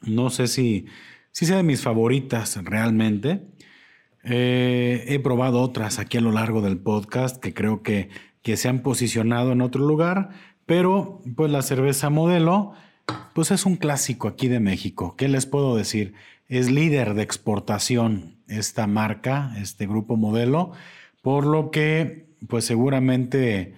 No 0.01 0.31
sé 0.31 0.47
si, 0.47 0.87
si 1.33 1.45
sea 1.45 1.59
de 1.59 1.63
mis 1.63 1.83
favoritas 1.83 2.59
realmente. 2.65 3.47
Eh, 4.25 5.05
he 5.07 5.19
probado 5.19 5.61
otras 5.61 5.99
aquí 5.99 6.17
a 6.17 6.23
lo 6.23 6.33
largo 6.33 6.63
del 6.63 6.79
podcast 6.79 7.37
que 7.43 7.53
creo 7.53 7.83
que, 7.83 8.09
que 8.41 8.57
se 8.57 8.71
han 8.71 8.83
posicionado 8.83 9.53
en 9.53 9.61
otro 9.61 9.85
lugar, 9.87 10.31
pero 10.65 11.21
pues 11.37 11.53
la 11.53 11.61
cerveza 11.61 12.09
modelo 12.09 12.73
pues 13.35 13.51
es 13.51 13.67
un 13.67 13.77
clásico 13.77 14.29
aquí 14.29 14.49
de 14.49 14.61
México. 14.61 15.15
¿Qué 15.15 15.29
les 15.29 15.45
puedo 15.45 15.77
decir? 15.77 16.15
Es 16.49 16.71
líder 16.71 17.13
de 17.13 17.23
exportación 17.23 18.39
esta 18.49 18.87
marca, 18.87 19.53
este 19.59 19.87
grupo 19.87 20.17
modelo, 20.17 20.73
por 21.21 21.45
lo 21.45 21.71
que 21.71 22.26
pues 22.49 22.65
seguramente 22.65 23.75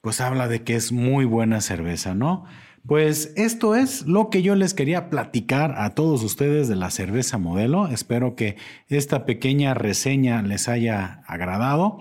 pues 0.00 0.20
habla 0.20 0.48
de 0.48 0.62
que 0.62 0.74
es 0.74 0.92
muy 0.92 1.24
buena 1.24 1.60
cerveza, 1.60 2.14
¿no? 2.14 2.44
Pues 2.86 3.32
esto 3.36 3.74
es 3.74 4.06
lo 4.06 4.30
que 4.30 4.42
yo 4.42 4.54
les 4.54 4.72
quería 4.72 5.10
platicar 5.10 5.74
a 5.76 5.94
todos 5.94 6.22
ustedes 6.22 6.68
de 6.68 6.76
la 6.76 6.90
cerveza 6.90 7.36
modelo. 7.36 7.88
Espero 7.88 8.34
que 8.34 8.56
esta 8.86 9.26
pequeña 9.26 9.74
reseña 9.74 10.40
les 10.42 10.68
haya 10.68 11.22
agradado. 11.26 11.98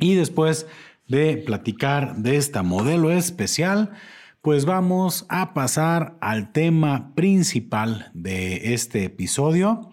Y 0.00 0.14
después 0.16 0.66
de 1.08 1.38
platicar 1.38 2.16
de 2.16 2.36
esta 2.36 2.62
modelo 2.62 3.10
especial, 3.10 3.92
pues 4.42 4.64
vamos 4.64 5.26
a 5.28 5.54
pasar 5.54 6.16
al 6.20 6.52
tema 6.52 7.14
principal 7.14 8.10
de 8.14 8.74
este 8.74 9.04
episodio, 9.04 9.90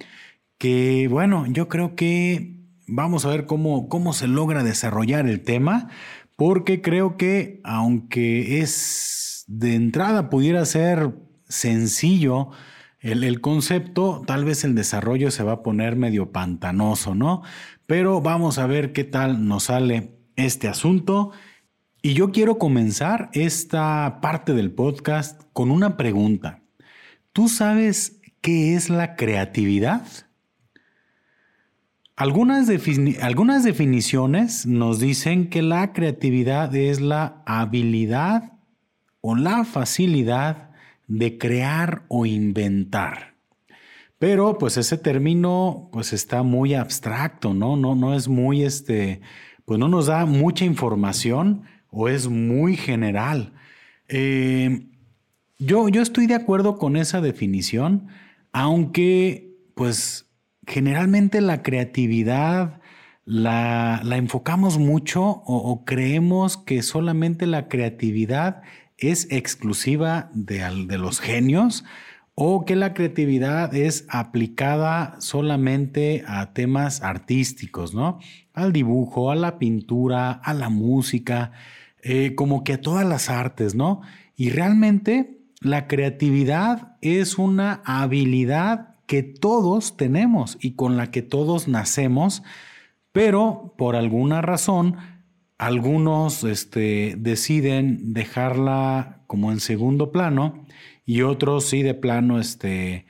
que 0.57 1.07
bueno, 1.09 1.45
yo 1.47 1.67
creo 1.67 1.95
que 1.95 2.56
vamos 2.87 3.25
a 3.25 3.29
ver 3.29 3.45
cómo, 3.45 3.89
cómo 3.89 4.13
se 4.13 4.27
logra 4.27 4.63
desarrollar 4.63 5.27
el 5.27 5.41
tema, 5.41 5.89
porque 6.35 6.81
creo 6.81 7.17
que 7.17 7.61
aunque 7.63 8.61
es 8.61 9.43
de 9.47 9.75
entrada 9.75 10.29
pudiera 10.29 10.65
ser 10.65 11.13
sencillo 11.47 12.49
el, 12.99 13.23
el, 13.23 13.41
concepto, 13.41 14.23
tal 14.25 14.43
vez 14.43 14.63
el 14.63 14.75
desarrollo 14.75 15.31
se 15.31 15.43
va 15.43 15.53
a 15.53 15.63
poner 15.63 15.95
medio 15.95 16.31
pantanoso, 16.31 17.15
¿no? 17.15 17.43
Pero 17.85 18.21
vamos 18.21 18.57
a 18.57 18.67
ver 18.67 18.91
qué 18.91 19.03
tal 19.03 19.47
nos 19.47 19.65
sale 19.65 20.17
este 20.35 20.67
asunto. 20.67 21.31
Y 22.01 22.13
yo 22.13 22.31
quiero 22.31 22.57
comenzar 22.57 23.29
esta 23.33 24.19
parte 24.21 24.53
del 24.53 24.71
podcast 24.71 25.41
con 25.53 25.71
una 25.71 25.97
pregunta. 25.97 26.63
¿Tú 27.33 27.49
sabes 27.49 28.21
qué 28.41 28.75
es 28.75 28.89
la 28.89 29.15
creatividad? 29.15 30.05
Algunas, 32.19 32.65
definiciones 32.65 34.65
nos 34.65 34.99
dicen 34.99 35.51
que 35.51 35.61
la 35.61 35.93
creatividad 35.93 36.75
es 36.75 36.99
la 36.99 37.43
habilidad 37.45 38.53
o 39.21 39.35
la 39.35 39.63
facilidad 39.65 40.71
de 41.07 41.37
crear 41.37 42.05
o 42.07 42.25
inventar. 42.25 43.35
Pero 44.17 44.57
pues 44.57 44.77
ese 44.77 44.97
término 44.97 45.91
pues 45.93 46.11
está 46.11 46.41
muy 46.41 46.73
abstracto, 46.73 47.53
¿no? 47.53 47.75
No, 47.75 47.93
no 47.93 48.15
es 48.15 48.27
muy 48.27 48.63
este, 48.63 49.21
pues 49.65 49.79
no 49.79 49.87
nos 49.87 50.07
da 50.07 50.25
mucha 50.25 50.65
información 50.65 51.65
o 51.91 52.09
es 52.09 52.27
muy 52.27 52.77
general. 52.77 53.53
Eh, 54.07 54.87
yo, 55.59 55.87
yo 55.87 56.01
estoy 56.01 56.25
de 56.25 56.33
acuerdo 56.33 56.79
con 56.79 56.97
esa 56.97 57.21
definición, 57.21 58.07
aunque 58.53 59.55
pues 59.75 60.26
generalmente 60.67 61.41
la 61.41 61.63
creatividad 61.63 62.81
la, 63.27 64.01
enfocamos 64.13 64.77
mucho 64.77 65.21
o, 65.45 65.83
creemos 65.83 66.55
que 66.55 66.81
solamente 66.81 67.45
la 67.45 67.67
creatividad 67.67 68.61
es 68.97 69.27
exclusiva 69.29 70.29
de, 70.33 70.97
los 70.97 71.19
genios 71.19 71.83
o 72.35 72.63
que 72.63 72.77
la 72.77 72.93
creatividad 72.93 73.75
es 73.75 74.05
aplicada 74.07 75.15
solamente 75.19 76.23
a 76.25 76.53
temas 76.53 77.01
artísticos, 77.01 77.93
¿no? 77.93 78.19
Al 78.53 78.71
dibujo, 78.71 79.29
a 79.29 79.35
la 79.35 79.59
pintura, 79.59 80.31
a 80.31 80.53
la 80.53 80.69
música, 80.69 81.51
eh, 82.03 82.33
como 82.33 82.63
que 82.63 82.73
a 82.73 82.81
todas 82.81 83.05
las 83.05 83.29
artes, 83.29 83.75
¿no? 83.75 84.01
Y 84.37 84.51
realmente 84.51 85.41
la 85.59 85.87
creatividad 85.87 86.95
es 87.01 87.37
una 87.37 87.81
habilidad 87.83 88.96
que 89.07 89.23
todos 89.23 89.97
tenemos 89.97 90.57
y 90.61 90.73
con 90.73 90.97
la 90.97 91.09
que 91.09 91.23
todos 91.23 91.67
nacemos, 91.67 92.43
pero 93.11 93.73
por 93.77 93.95
alguna 93.95 94.41
razón 94.41 94.97
algunos 95.57 96.43
este, 96.43 97.15
deciden 97.17 98.13
dejarla 98.13 99.23
como 99.25 99.51
en 99.51 99.59
segundo 99.59 100.11
plano 100.11 100.65
y 101.05 101.21
otros 101.23 101.65
sí 101.65 101.81
de 101.81 101.93
plano, 101.95 102.39
este, 102.39 103.07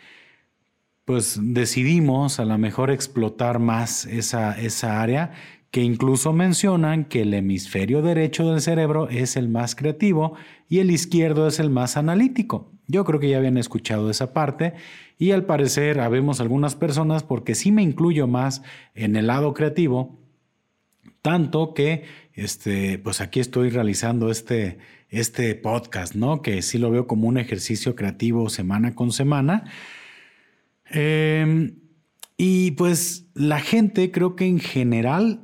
pues 1.03 1.39
decidimos 1.41 2.39
a 2.39 2.45
lo 2.45 2.57
mejor 2.57 2.91
explotar 2.91 3.59
más 3.59 4.05
esa, 4.05 4.57
esa 4.59 5.01
área 5.01 5.31
que 5.71 5.81
incluso 5.81 6.31
mencionan 6.31 7.05
que 7.05 7.23
el 7.23 7.33
hemisferio 7.33 8.01
derecho 8.01 8.51
del 8.51 8.61
cerebro 8.61 9.09
es 9.09 9.35
el 9.35 9.49
más 9.49 9.75
creativo 9.75 10.35
y 10.69 10.79
el 10.79 10.91
izquierdo 10.91 11.47
es 11.47 11.59
el 11.59 11.69
más 11.69 11.97
analítico. 11.97 12.71
Yo 12.87 13.03
creo 13.03 13.19
que 13.19 13.29
ya 13.29 13.37
habían 13.37 13.57
escuchado 13.57 14.09
esa 14.09 14.33
parte 14.33 14.73
y 15.17 15.31
al 15.31 15.45
parecer 15.45 15.99
habemos 15.99 16.39
algunas 16.39 16.75
personas 16.75 17.23
porque 17.23 17.53
sí 17.53 17.71
me 17.71 17.83
incluyo 17.83 18.27
más 18.27 18.61
en 18.95 19.15
el 19.15 19.27
lado 19.27 19.53
creativo, 19.53 20.17
tanto 21.21 21.73
que 21.73 22.05
este, 22.33 22.99
pues 22.99 23.19
aquí 23.19 23.39
estoy 23.39 23.69
realizando 23.69 24.31
este, 24.31 24.77
este 25.09 25.55
podcast, 25.55 26.15
¿no? 26.15 26.41
Que 26.41 26.61
sí 26.61 26.77
lo 26.77 26.91
veo 26.91 27.07
como 27.07 27.27
un 27.27 27.37
ejercicio 27.37 27.95
creativo 27.95 28.49
semana 28.49 28.95
con 28.95 29.11
semana. 29.11 29.65
Em, 30.89 31.75
y 32.37 32.71
pues 32.71 33.25
la 33.33 33.59
gente 33.59 34.11
creo 34.11 34.35
que 34.35 34.45
en 34.45 34.59
general 34.59 35.41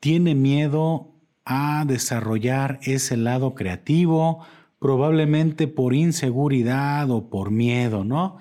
tiene 0.00 0.34
miedo 0.34 1.14
a 1.44 1.84
desarrollar 1.86 2.78
ese 2.82 3.16
lado 3.16 3.54
creativo, 3.54 4.46
probablemente 4.78 5.68
por 5.68 5.94
inseguridad 5.94 7.10
o 7.10 7.28
por 7.28 7.50
miedo, 7.50 8.04
¿no? 8.04 8.38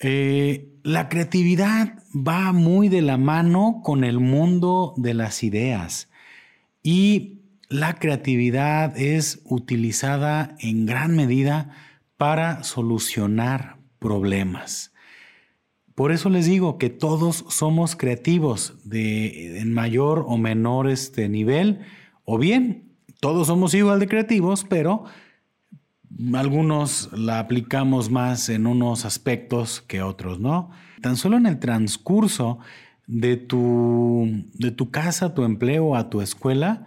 Eh, 0.00 0.70
la 0.82 1.08
creatividad 1.08 2.02
va 2.14 2.52
muy 2.52 2.88
de 2.88 3.02
la 3.02 3.16
mano 3.16 3.80
con 3.82 4.04
el 4.04 4.20
mundo 4.20 4.92
de 4.96 5.14
las 5.14 5.42
ideas 5.42 6.10
y 6.82 7.40
la 7.68 7.94
creatividad 7.94 8.96
es 8.98 9.40
utilizada 9.44 10.56
en 10.60 10.84
gran 10.84 11.16
medida 11.16 11.70
para 12.16 12.62
solucionar 12.62 13.78
problemas. 13.98 14.92
Por 15.94 16.12
eso 16.12 16.28
les 16.28 16.46
digo 16.46 16.76
que 16.76 16.90
todos 16.90 17.44
somos 17.48 17.96
creativos 17.96 18.74
de, 18.84 19.60
en 19.60 19.72
mayor 19.72 20.24
o 20.28 20.36
menor 20.36 20.90
este 20.90 21.28
nivel, 21.28 21.80
o 22.24 22.36
bien 22.36 22.96
todos 23.20 23.46
somos 23.46 23.74
igual 23.74 24.00
de 24.00 24.08
creativos, 24.08 24.66
pero 24.68 25.04
algunos 26.34 27.10
la 27.12 27.38
aplicamos 27.38 28.10
más 28.10 28.48
en 28.48 28.66
unos 28.66 29.04
aspectos 29.04 29.80
que 29.80 30.02
otros, 30.02 30.40
¿no? 30.40 30.70
Tan 31.02 31.16
solo 31.16 31.36
en 31.36 31.46
el 31.46 31.58
transcurso 31.58 32.58
de 33.06 33.36
tu, 33.36 34.44
de 34.54 34.70
tu 34.70 34.90
casa, 34.90 35.34
tu 35.34 35.44
empleo, 35.44 35.96
a 35.96 36.10
tu 36.10 36.20
escuela, 36.20 36.86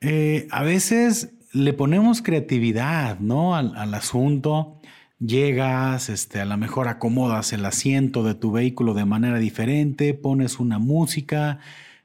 eh, 0.00 0.46
a 0.50 0.62
veces 0.62 1.34
le 1.52 1.72
ponemos 1.72 2.22
creatividad, 2.22 3.18
¿no? 3.18 3.56
Al, 3.56 3.94
asunto. 3.94 4.80
Llegas, 5.18 6.10
este, 6.10 6.40
a 6.40 6.44
lo 6.44 6.56
mejor 6.56 6.86
acomodas 6.86 7.52
el 7.52 7.64
asiento 7.64 8.22
de 8.22 8.34
tu 8.34 8.52
vehículo 8.52 8.94
de 8.94 9.04
manera 9.04 9.38
diferente, 9.38 10.14
pones 10.14 10.60
una 10.60 10.78
música, 10.78 11.58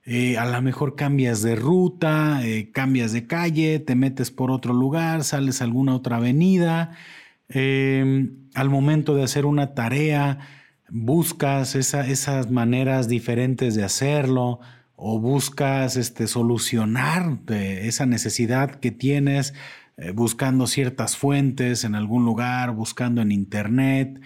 eh, 0.05 0.37
a 0.37 0.45
lo 0.45 0.61
mejor 0.61 0.95
cambias 0.95 1.41
de 1.41 1.55
ruta, 1.55 2.45
eh, 2.45 2.71
cambias 2.71 3.13
de 3.13 3.25
calle, 3.25 3.79
te 3.79 3.95
metes 3.95 4.31
por 4.31 4.51
otro 4.51 4.73
lugar, 4.73 5.23
sales 5.23 5.61
a 5.61 5.63
alguna 5.63 5.95
otra 5.95 6.17
avenida. 6.17 6.91
Em, 7.47 8.49
al 8.53 8.69
momento 8.69 9.15
de 9.15 9.23
hacer 9.23 9.45
una 9.45 9.73
tarea, 9.75 10.39
buscas 10.89 11.75
esas 11.75 12.51
maneras 12.51 13.07
diferentes 13.07 13.75
de 13.75 13.83
hacerlo 13.83 14.59
o 14.95 15.19
buscas 15.19 15.95
este, 15.95 16.27
solucionar 16.27 17.39
esa 17.49 18.05
necesidad 18.05 18.75
que 18.75 18.91
tienes 18.91 19.53
eh, 19.97 20.11
buscando 20.11 20.67
ciertas 20.67 21.15
fuentes 21.15 21.83
en 21.85 21.95
algún 21.95 22.25
lugar, 22.25 22.71
buscando 22.71 23.21
en 23.21 23.31
internet. 23.31 24.19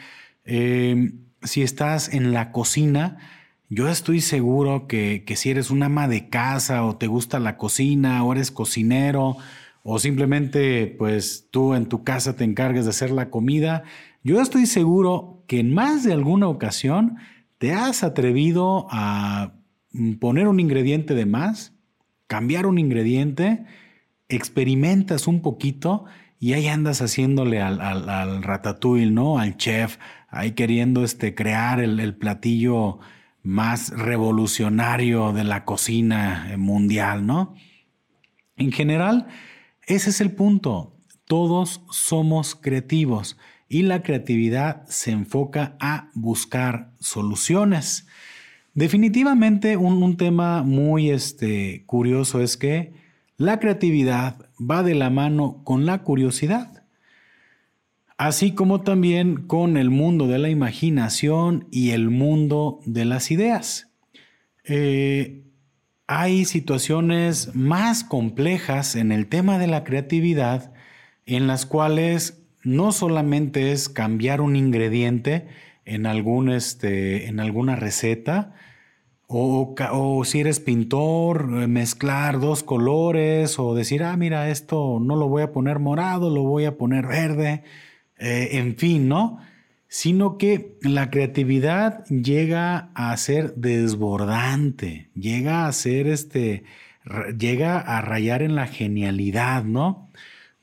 Si 0.44 1.62
estás 1.62 2.14
en 2.14 2.32
la 2.34 2.52
cocina, 2.52 3.18
yo 3.70 3.90
estoy 3.90 4.22
seguro 4.22 4.88
que, 4.88 5.24
que, 5.26 5.36
si 5.36 5.50
eres 5.50 5.70
una 5.70 5.88
ama 5.88 6.08
de 6.08 6.30
casa 6.30 6.84
o 6.86 6.98
te 6.98 7.08
gusta 7.08 7.40
la 7.40 7.58
cocina 7.58 8.24
o 8.24 8.34
eres 8.34 8.52
cocinero 8.52 9.38
o 9.84 10.00
simplemente 10.00 10.88
pues 10.98 11.48
tú 11.52 11.74
en 11.74 11.88
tu 11.88 12.04
casa 12.04 12.36
te 12.36 12.44
encargues 12.44 12.86
de 12.86 12.92
hacer 12.92 13.12
la 13.12 13.30
comida, 13.30 13.84
yo 14.24 14.42
estoy 14.42 14.66
seguro 14.66 15.44
que 15.48 15.60
en 15.60 15.74
más 15.74 16.04
de 16.04 16.14
alguna 16.14 16.48
ocasión 16.48 17.18
te 17.58 17.74
has 17.74 18.04
atrevido 18.04 18.88
a 18.92 19.54
Mm, 19.98 20.14
poner 20.16 20.48
un 20.48 20.60
ingrediente 20.60 21.16
de 21.16 21.26
más, 21.26 21.74
cambiar 22.28 22.66
un 22.68 22.78
ingrediente, 22.78 23.66
experimentas 24.30 25.28
un 25.28 25.42
poquito 25.42 26.06
y 26.40 26.54
ahí 26.54 26.68
andas 26.68 27.02
haciéndole 27.02 27.62
al, 27.62 27.82
al, 27.82 28.44
ratatouille, 28.44 29.10
¿no? 29.12 29.40
Al 29.40 29.58
chef, 29.58 29.98
ahí 30.30 30.52
queriendo 30.52 31.04
este, 31.04 31.34
crear 31.34 31.80
el 31.80 32.16
platillo 32.16 33.00
más 33.48 33.92
revolucionario 33.92 35.32
de 35.32 35.46
la 35.46 35.64
cocina 35.64 36.54
mundial, 36.58 37.26
¿no? 37.26 37.56
En 38.58 38.74
general, 38.74 39.28
ese 39.86 40.10
es 40.10 40.20
el 40.20 40.32
punto. 40.34 40.98
Todos 41.24 41.82
somos 41.90 42.56
creativos 42.56 43.38
y 43.70 43.84
la 43.84 44.04
creatividad 44.04 44.86
se 44.90 45.12
enfoca 45.12 45.78
a 45.80 46.10
buscar 46.14 46.92
soluciones. 47.00 48.06
Definitivamente 48.74 49.78
un, 49.78 50.18
tema 50.18 50.64
muy 50.64 51.10
este, 51.10 51.86
curioso 51.86 52.42
es 52.42 52.58
que 52.58 52.92
la 53.38 53.62
creatividad 53.62 54.50
va 54.60 54.84
de 54.84 54.94
la 54.94 55.10
mano 55.10 55.64
con 55.64 55.86
la 55.86 56.04
curiosidad, 56.04 56.77
así 58.18 58.54
como 58.54 58.82
también 58.82 59.48
con 59.48 59.78
el 59.78 59.90
mundo 59.90 60.28
de 60.28 60.40
la 60.40 60.50
imaginación 60.50 61.68
y 61.72 61.92
el 61.92 62.10
mundo 62.10 62.80
de 62.86 63.06
las 63.06 63.32
ideas. 63.32 63.92
Eh, 64.64 65.44
hay 66.08 66.46
situaciones 66.46 67.56
más 67.56 68.04
complejas 68.04 68.96
en 68.96 69.12
el 69.12 69.28
tema 69.28 69.58
de 69.58 69.68
la 69.68 69.84
creatividad 69.84 70.74
en 71.26 71.48
las 71.48 71.66
cuales 71.66 72.44
no 72.64 72.92
solamente 72.92 73.72
es 73.72 73.90
cambiar 73.90 74.42
un 74.42 74.56
ingrediente 74.56 75.48
en, 75.86 76.06
algún, 76.06 76.50
este, 76.50 77.28
en 77.28 77.40
alguna 77.40 77.76
receta, 77.76 78.54
o, 79.30 80.24
si 80.24 80.40
eres 80.40 80.62
pintor, 80.62 81.50
eh, 81.62 81.68
mezclar 81.68 82.40
dos 82.40 82.64
colores 82.64 83.60
o 83.60 83.76
decir, 83.76 84.04
ah, 84.04 84.16
mira, 84.16 84.50
esto 84.50 85.00
no 85.02 85.18
lo 85.18 85.28
voy 85.28 85.44
a 85.44 85.52
poner 85.52 85.80
morado, 85.80 86.30
lo 86.30 86.44
voy 86.44 86.64
a 86.64 86.78
poner 86.78 87.08
verde, 87.08 87.64
eh, 88.20 88.50
en 88.54 88.76
fin, 88.78 89.08
¿no? 89.08 89.40
Sino 89.88 90.38
que 90.38 90.78
la 90.82 91.10
creatividad 91.10 92.06
llega 92.06 92.92
a 92.94 93.16
ser 93.18 93.56
desbordante, 93.56 95.10
llega 95.16 95.68
a 95.68 95.72
ser 95.72 96.08
este, 96.08 96.64
llega 97.38 97.80
a 97.80 98.02
rayar 98.02 98.42
en 98.42 98.56
la 98.56 98.68
genialidad, 98.68 99.64
¿no? 99.64 100.10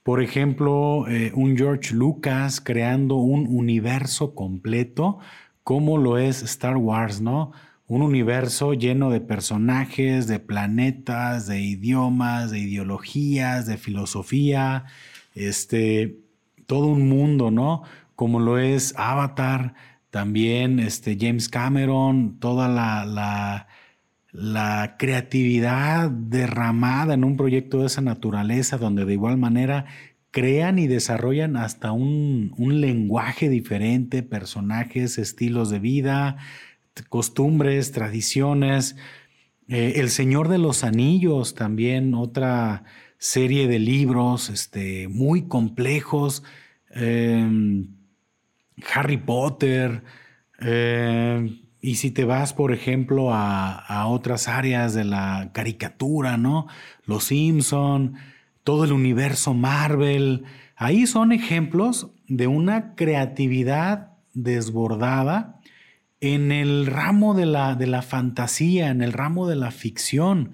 Por 0.03 0.23
ejemplo, 0.23 1.09
eh, 1.09 1.33
un 1.35 1.57
George 1.57 1.95
Lucas 1.95 2.61
creando 2.61 3.17
un 3.17 3.47
universo 3.47 4.35
completo, 4.35 5.19
como 5.63 5.97
lo 5.97 6.19
es 6.19 6.43
Star 6.43 6.77
Wars, 6.77 7.23
¿no? 7.23 7.53
un 7.87 8.03
universo 8.03 8.73
lleno 8.75 9.11
de 9.11 9.21
personajes, 9.21 10.27
de 10.27 10.39
planetas, 10.39 11.47
de 11.47 11.61
idiomas, 11.61 12.51
de 12.51 12.61
ideologías, 12.61 13.67
de 13.67 13.77
filosofía, 13.77 14.85
este, 15.35 16.19
todo 16.67 16.87
un 16.87 17.09
mundo, 17.09 17.51
¿no? 17.51 17.83
Como 18.17 18.41
lo 18.41 18.59
es 18.59 18.95
Avatar, 18.97 19.75
también 20.11 20.79
este, 20.79 21.17
James 21.21 21.49
Cameron, 21.49 22.39
toda 22.39 22.69
la, 22.69 23.67
la, 24.31 24.97
creatividad 24.97 26.09
derramada 26.09 27.15
en 27.15 27.25
un 27.25 27.37
proyecto 27.37 27.81
de 27.81 27.87
esa 27.87 28.01
naturaleza, 28.01 28.79
donde 28.79 29.05
de 29.05 29.13
igual 29.15 29.39
manera 29.39 29.87
crean 30.31 30.79
y 30.79 30.87
desarrollan 30.87 31.57
hasta 31.57 31.93
un, 31.93 32.55
un 32.57 32.81
lenguaje 32.81 33.49
diferente, 33.49 34.23
personajes, 34.23 35.19
estilos 35.19 35.71
de 35.71 35.81
vida, 35.81 36.37
costumbres, 37.09 37.93
tradiciones. 37.93 38.97
Eh, 39.69 39.95
el 39.97 40.11
Señor 40.11 40.49
de 40.49 40.59
los 40.59 40.85
Anillos 40.85 41.55
también, 41.55 42.15
otra 42.15 42.85
serie 43.25 43.69
de 43.69 43.79
libros 43.79 44.51
este, 44.51 45.09
muy 45.09 45.49
complejos, 45.49 46.43
em, 46.91 47.89
Harry 48.95 49.17
Potter, 49.17 50.03
eh, 50.61 51.59
y 51.81 51.95
si 51.95 52.11
te 52.11 52.25
vas, 52.27 52.53
por 52.53 52.71
ejemplo, 52.71 53.31
a, 53.33 54.07
otras 54.09 54.47
áreas 54.47 54.93
de 54.93 55.05
la 55.05 55.53
caricatura, 55.55 56.37
¿no? 56.37 56.67
Los 57.07 57.25
Simpson, 57.25 58.15
todo 58.63 58.85
el 58.85 58.93
universo 58.93 59.55
Marvel, 59.55 60.45
ahí 60.77 61.07
son 61.07 61.33
ejemplos 61.33 62.11
de 62.29 62.47
una 62.47 62.95
creatividad 62.95 64.19
desbordada 64.35 65.61
en 66.21 66.53
el 66.53 66.85
ramo 66.85 67.33
de 67.33 67.47
la, 67.47 67.75
de 67.75 67.87
la 67.87 68.03
fantasía, 68.03 68.91
en 68.91 69.01
el 69.01 69.15
ramo 69.15 69.49
de 69.49 69.57
la 69.57 69.71
ficción 69.71 70.53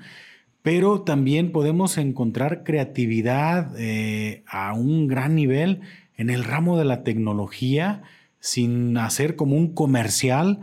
pero 0.62 1.03
también 1.03 1.53
podemos 1.53 1.96
encontrar 1.99 2.64
creatividad 2.64 3.73
eh, 3.79 4.42
a 4.46 4.75
un 4.75 5.07
gran 5.07 5.35
nivel 5.35 5.81
en 6.16 6.31
el 6.31 6.44
ramo 6.44 6.79
de 6.79 6.85
la 6.85 7.03
tecnología, 7.03 8.03
sin 8.40 8.96
hacer 8.99 9.37
como 9.37 9.57
un 9.57 9.75
comercial, 9.75 10.61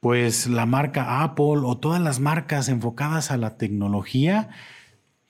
pues 0.00 0.48
la 0.48 0.66
marca 0.66 1.22
Apple 1.22 1.60
o 1.64 1.78
todas 1.78 2.00
las 2.00 2.20
marcas 2.20 2.68
enfocadas 2.68 3.30
a 3.30 3.36
la 3.36 3.56
tecnología, 3.56 4.48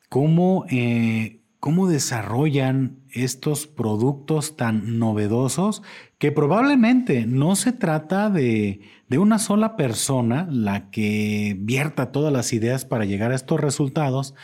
cómo, 0.08 0.66
eh, 0.70 1.40
cómo 1.60 1.88
desarrollan 1.88 3.01
estos 3.12 3.66
productos 3.66 4.56
tan 4.56 4.98
novedosos 4.98 5.82
que 6.18 6.32
probablemente 6.32 7.26
no 7.26 7.56
se 7.56 7.72
trata 7.72 8.30
de, 8.30 8.80
de 9.08 9.18
una 9.18 9.38
sola 9.38 9.76
persona 9.76 10.46
la 10.50 10.90
que 10.90 11.56
vierta 11.58 12.12
todas 12.12 12.32
las 12.32 12.52
ideas 12.52 12.84
para 12.84 13.04
llegar 13.04 13.32
a 13.32 13.36
estos 13.36 13.60
resultados, 13.60 14.34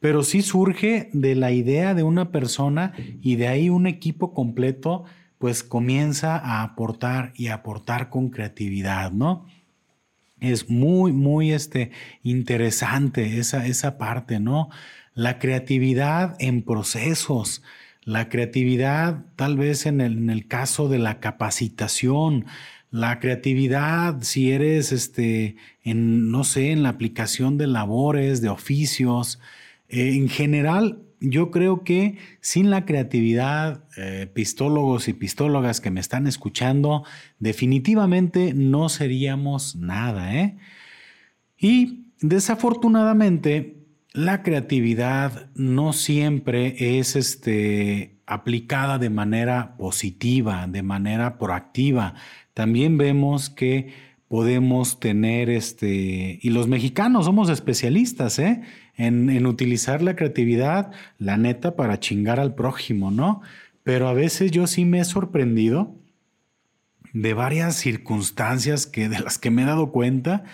pero 0.00 0.22
sí 0.22 0.42
surge 0.42 1.10
de 1.12 1.34
la 1.34 1.52
idea 1.52 1.94
de 1.94 2.02
una 2.02 2.30
persona 2.30 2.92
y 3.20 3.36
de 3.36 3.48
ahí 3.48 3.70
un 3.70 3.86
equipo 3.86 4.32
completo 4.32 5.04
pues 5.38 5.62
comienza 5.62 6.38
a 6.38 6.62
aportar 6.62 7.32
y 7.36 7.48
aportar 7.48 8.08
con 8.08 8.30
creatividad, 8.30 9.12
¿no? 9.12 9.44
Es 10.40 10.70
muy, 10.70 11.12
muy 11.12 11.52
este, 11.52 11.90
interesante 12.22 13.38
esa, 13.38 13.66
esa 13.66 13.98
parte, 13.98 14.40
¿no? 14.40 14.70
La 15.14 15.38
creatividad 15.38 16.34
en 16.38 16.62
procesos, 16.62 17.62
la 18.04 18.28
creatividad 18.28 19.24
tal 19.36 19.56
vez 19.56 19.86
en 19.86 20.00
el, 20.00 20.46
caso 20.46 20.88
de 20.88 20.98
la 20.98 21.20
capacitación, 21.20 22.46
la 22.90 23.18
creatividad, 23.18 24.22
si 24.22 24.52
eres 24.52 24.92
este, 24.92 25.56
en, 25.82 26.30
no 26.30 26.44
sé, 26.44 26.70
en 26.70 26.82
la 26.82 26.90
aplicación 26.90 27.58
de 27.58 27.66
labores, 27.66 28.40
de 28.40 28.50
oficios, 28.50 29.40
eh, 29.88 30.14
en 30.14 30.28
general, 30.28 31.00
yo 31.20 31.50
creo 31.50 31.84
que 31.84 32.18
sin 32.40 32.70
la 32.70 32.84
creatividad, 32.84 33.84
eh, 33.96 34.28
pistólogos 34.32 35.08
y 35.08 35.14
pistólogas 35.14 35.80
que 35.80 35.90
me 35.90 36.00
están 36.00 36.26
escuchando, 36.26 37.04
definitivamente 37.38 38.52
no 38.54 38.88
seríamos 38.88 39.76
nada. 39.76 40.34
¿eh? 40.36 40.58
Y 41.58 42.08
desafortunadamente, 42.20 43.83
la 44.14 44.42
creatividad 44.42 45.50
no 45.54 45.92
siempre 45.92 46.98
es 46.98 47.16
este, 47.16 48.16
aplicada 48.24 48.98
de 48.98 49.10
manera 49.10 49.76
positiva, 49.76 50.66
de 50.66 50.82
manera 50.82 51.36
proactiva 51.36 52.14
también 52.54 52.96
vemos 52.96 53.50
que 53.50 53.92
podemos 54.28 55.00
tener 55.00 55.50
este, 55.50 56.38
y 56.40 56.50
los 56.50 56.68
mexicanos 56.68 57.26
somos 57.26 57.50
especialistas 57.50 58.38
¿eh? 58.38 58.62
en, 58.96 59.28
en 59.28 59.46
utilizar 59.46 60.02
la 60.02 60.16
creatividad, 60.16 60.92
la 61.18 61.36
neta, 61.36 61.76
para 61.76 62.00
chingar 62.00 62.40
al 62.40 62.54
prójimo, 62.54 63.10
¿no? 63.10 63.42
Pero 63.82 64.08
a 64.08 64.14
veces 64.14 64.50
yo 64.50 64.66
sí 64.66 64.84
me 64.84 65.00
he 65.00 65.04
sorprendido 65.04 65.94
de 67.12 67.34
varias 67.34 67.76
circunstancias 67.76 68.86
que, 68.86 69.08
de 69.08 69.18
las 69.18 69.38
que 69.38 69.50
me 69.50 69.62
he 69.62 69.66
dado 69.66 69.92
cuenta 69.92 70.44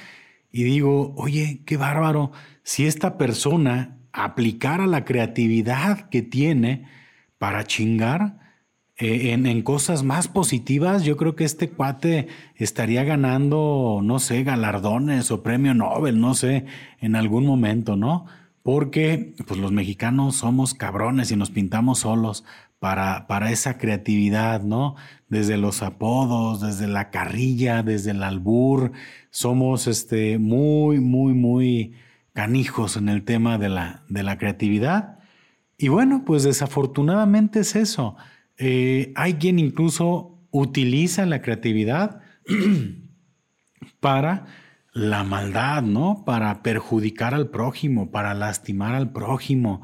y 0.53 0.65
digo, 0.65 1.15
oye, 1.17 1.63
qué 1.67 1.77
bárbaro, 1.77 2.33
si 2.63 2.87
esta 2.87 3.19
persona 3.19 3.99
aplicara 4.13 4.87
la 4.87 5.05
creatividad 5.05 6.09
que 6.09 6.23
tiene 6.23 6.87
para 7.39 7.65
chingar, 7.65 8.41
eh, 9.01 9.33
en, 9.33 9.63
cosas 9.63 10.03
más 10.03 10.29
positivas, 10.29 11.05
yo 11.05 11.17
creo 11.17 11.35
que 11.35 11.45
este 11.45 11.71
cuate 11.71 12.29
estaría 12.57 13.03
ganando, 13.03 14.01
no 14.03 14.19
sé, 14.19 14.45
galardones 14.45 15.31
o 15.31 15.43
premio 15.43 15.73
Nobel, 15.73 16.21
no 16.21 16.35
sé, 16.35 16.67
en 17.01 17.17
algún 17.17 17.47
momento, 17.47 17.97
¿no? 17.97 18.27
Porque 18.63 19.35
pues 19.47 19.59
los 19.59 19.73
mexicanos 19.73 20.37
somos 20.37 20.75
cabrones 20.75 21.31
y 21.33 21.37
nos 21.37 21.51
pintamos 21.51 22.01
solos 22.01 22.45
para, 22.79 23.27
para 23.27 23.51
esa 23.51 23.79
creatividad, 23.79 24.63
¿no? 24.63 24.97
Desde 25.29 25.57
los 25.57 25.83
apodos, 25.83 26.61
desde 26.61 26.87
la 26.87 27.09
carrilla, 27.09 27.83
desde 27.83 28.11
el 28.11 28.23
albur, 28.23 28.93
somos 29.31 29.87
este, 29.87 30.39
muy, 30.39 31.01
muy, 31.01 31.33
muy 31.35 31.95
canijos 32.33 32.97
en 32.97 33.09
el 33.09 33.25
tema 33.25 33.59
de 33.59 33.69
la, 33.69 34.05
de 34.09 34.23
la 34.23 34.39
creatividad. 34.39 35.19
Y 35.79 35.89
bueno, 35.89 36.25
pues 36.25 36.43
desafortunadamente 36.43 37.61
es 37.61 37.77
eso. 37.77 38.17
Eh, 38.59 39.13
hay 39.17 39.35
quien 39.35 39.59
incluso 39.59 40.39
utiliza 40.51 41.25
la 41.27 41.43
creatividad 41.43 42.21
para 44.01 44.47
la 44.93 45.25
maldad, 45.25 45.83
¿no? 45.83 46.25
Para 46.27 46.63
perjudicar 46.63 47.35
al 47.35 47.49
prójimo, 47.49 48.11
para 48.11 48.35
lastimar 48.35 48.95
al 48.95 49.13
prójimo, 49.13 49.83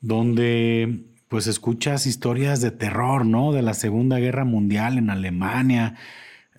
donde 0.00 1.04
pues 1.28 1.46
escuchas 1.46 2.06
historias 2.06 2.60
de 2.60 2.70
terror, 2.70 3.26
¿no? 3.26 3.52
De 3.52 3.62
la 3.62 3.74
Segunda 3.74 4.18
Guerra 4.18 4.44
Mundial 4.44 4.98
en 4.98 5.10
Alemania, 5.10 5.96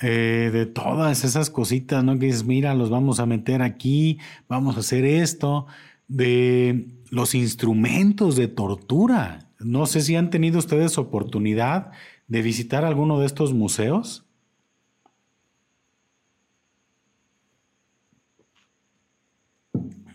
eh, 0.01 0.49
de 0.53 0.65
todas 0.65 1.23
esas 1.23 1.49
cositas, 1.49 2.03
¿no? 2.03 2.17
Que 2.19 2.27
dices, 2.27 2.45
mira, 2.45 2.73
los 2.73 2.89
vamos 2.89 3.19
a 3.19 3.25
meter 3.25 3.61
aquí, 3.61 4.19
vamos 4.47 4.77
a 4.77 4.81
hacer 4.81 5.05
esto, 5.05 5.67
de 6.07 6.87
los 7.09 7.35
instrumentos 7.35 8.35
de 8.35 8.47
tortura, 8.47 9.47
no 9.59 9.85
sé 9.87 10.01
si 10.01 10.15
han 10.15 10.29
tenido 10.29 10.59
ustedes 10.59 10.97
oportunidad 10.97 11.91
de 12.27 12.41
visitar 12.41 12.85
alguno 12.85 13.19
de 13.19 13.25
estos 13.25 13.53
museos. 13.53 14.25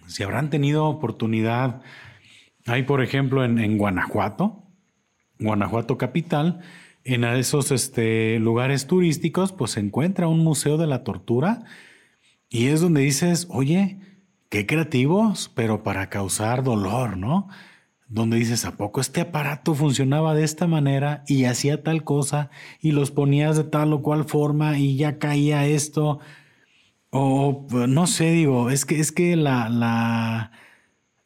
Si 0.06 0.22
habrán 0.22 0.50
tenido 0.50 0.86
oportunidad, 0.86 1.80
hay 2.66 2.82
por 2.82 3.02
ejemplo 3.02 3.44
en, 3.44 3.78
Guanajuato, 3.78 4.62
Guanajuato 5.38 5.96
capital, 5.98 6.60
en 7.04 7.24
esos 7.24 7.70
este, 7.70 8.38
lugares 8.38 8.86
turísticos, 8.86 9.52
pues 9.52 9.72
se 9.72 9.80
encuentra 9.80 10.28
un 10.28 10.40
museo 10.40 10.76
de 10.76 10.86
la 10.86 11.04
tortura 11.04 11.64
y 12.48 12.66
es 12.66 12.80
donde 12.80 13.00
dices, 13.00 13.46
oye, 13.50 13.98
qué 14.48 14.66
creativos, 14.66 15.50
pero 15.54 15.82
para 15.82 16.08
causar 16.10 16.62
dolor, 16.62 17.16
¿no? 17.16 17.48
donde 18.12 18.36
dices, 18.36 18.66
¿a 18.66 18.76
poco 18.76 19.00
este 19.00 19.22
aparato 19.22 19.74
funcionaba 19.74 20.34
de 20.34 20.44
esta 20.44 20.66
manera 20.66 21.24
y 21.26 21.46
hacía 21.46 21.82
tal 21.82 22.04
cosa 22.04 22.50
y 22.78 22.92
los 22.92 23.10
ponías 23.10 23.56
de 23.56 23.64
tal 23.64 23.94
o 23.94 24.02
cual 24.02 24.24
forma 24.24 24.78
y 24.78 24.96
ya 24.96 25.18
caía 25.18 25.66
esto? 25.66 26.20
O 27.08 27.66
no 27.70 28.06
sé, 28.06 28.32
digo, 28.32 28.68
es 28.68 28.84
que, 28.84 29.00
es 29.00 29.12
que 29.12 29.34
la, 29.34 29.70
la, 29.70 30.52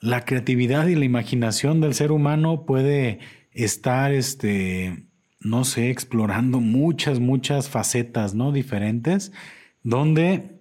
la 0.01 0.25
creatividad 0.25 0.87
y 0.87 0.95
la 0.95 1.05
imaginación 1.05 1.81
del 1.81 1.95
ser 1.95 2.13
humano 2.13 2.67
puede 2.67 3.19
estar, 3.51 4.13
este, 4.13 5.07
no 5.41 5.65
sé, 5.65 5.91
explorando 5.91 6.61
muchas, 6.61 7.21
muchas 7.21 7.69
facetas, 7.69 8.35
¿no? 8.35 8.53
Diferentes, 8.53 9.33
donde 9.83 10.61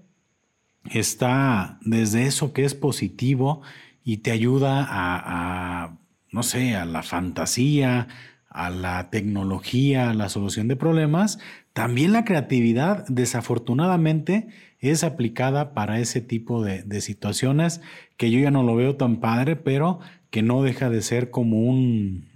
está 0.92 1.80
desde 1.82 2.28
eso 2.28 2.54
que 2.54 2.66
es 2.66 2.76
positivo 2.76 3.62
y 4.04 4.18
te 4.18 4.32
ayuda 4.32 4.86
a 4.88 5.98
no 6.36 6.44
sé, 6.44 6.76
a 6.76 6.84
la 6.84 7.02
fantasía, 7.02 8.10
a 8.50 8.70
la 8.70 9.10
tecnología, 9.10 10.10
a 10.10 10.14
la 10.14 10.28
solución 10.28 10.68
de 10.68 10.76
problemas, 10.76 11.40
también 11.72 12.12
la 12.12 12.26
creatividad 12.26 13.06
desafortunadamente 13.08 14.50
es 14.80 15.06
aplicada 15.06 15.74
para 15.74 15.98
ese 16.02 16.20
tipo 16.20 16.62
de, 16.62 17.00
situaciones 17.00 17.80
que 18.18 18.32
yo 18.32 18.40
ya 18.42 18.52
no 18.52 18.64
lo 18.64 18.76
veo 18.76 18.98
tan 18.98 19.22
padre, 19.22 19.56
pero 19.56 20.02
que 20.30 20.42
no 20.42 20.62
deja 20.62 20.90
de 20.90 21.02
ser 21.02 21.32
como 21.32 21.70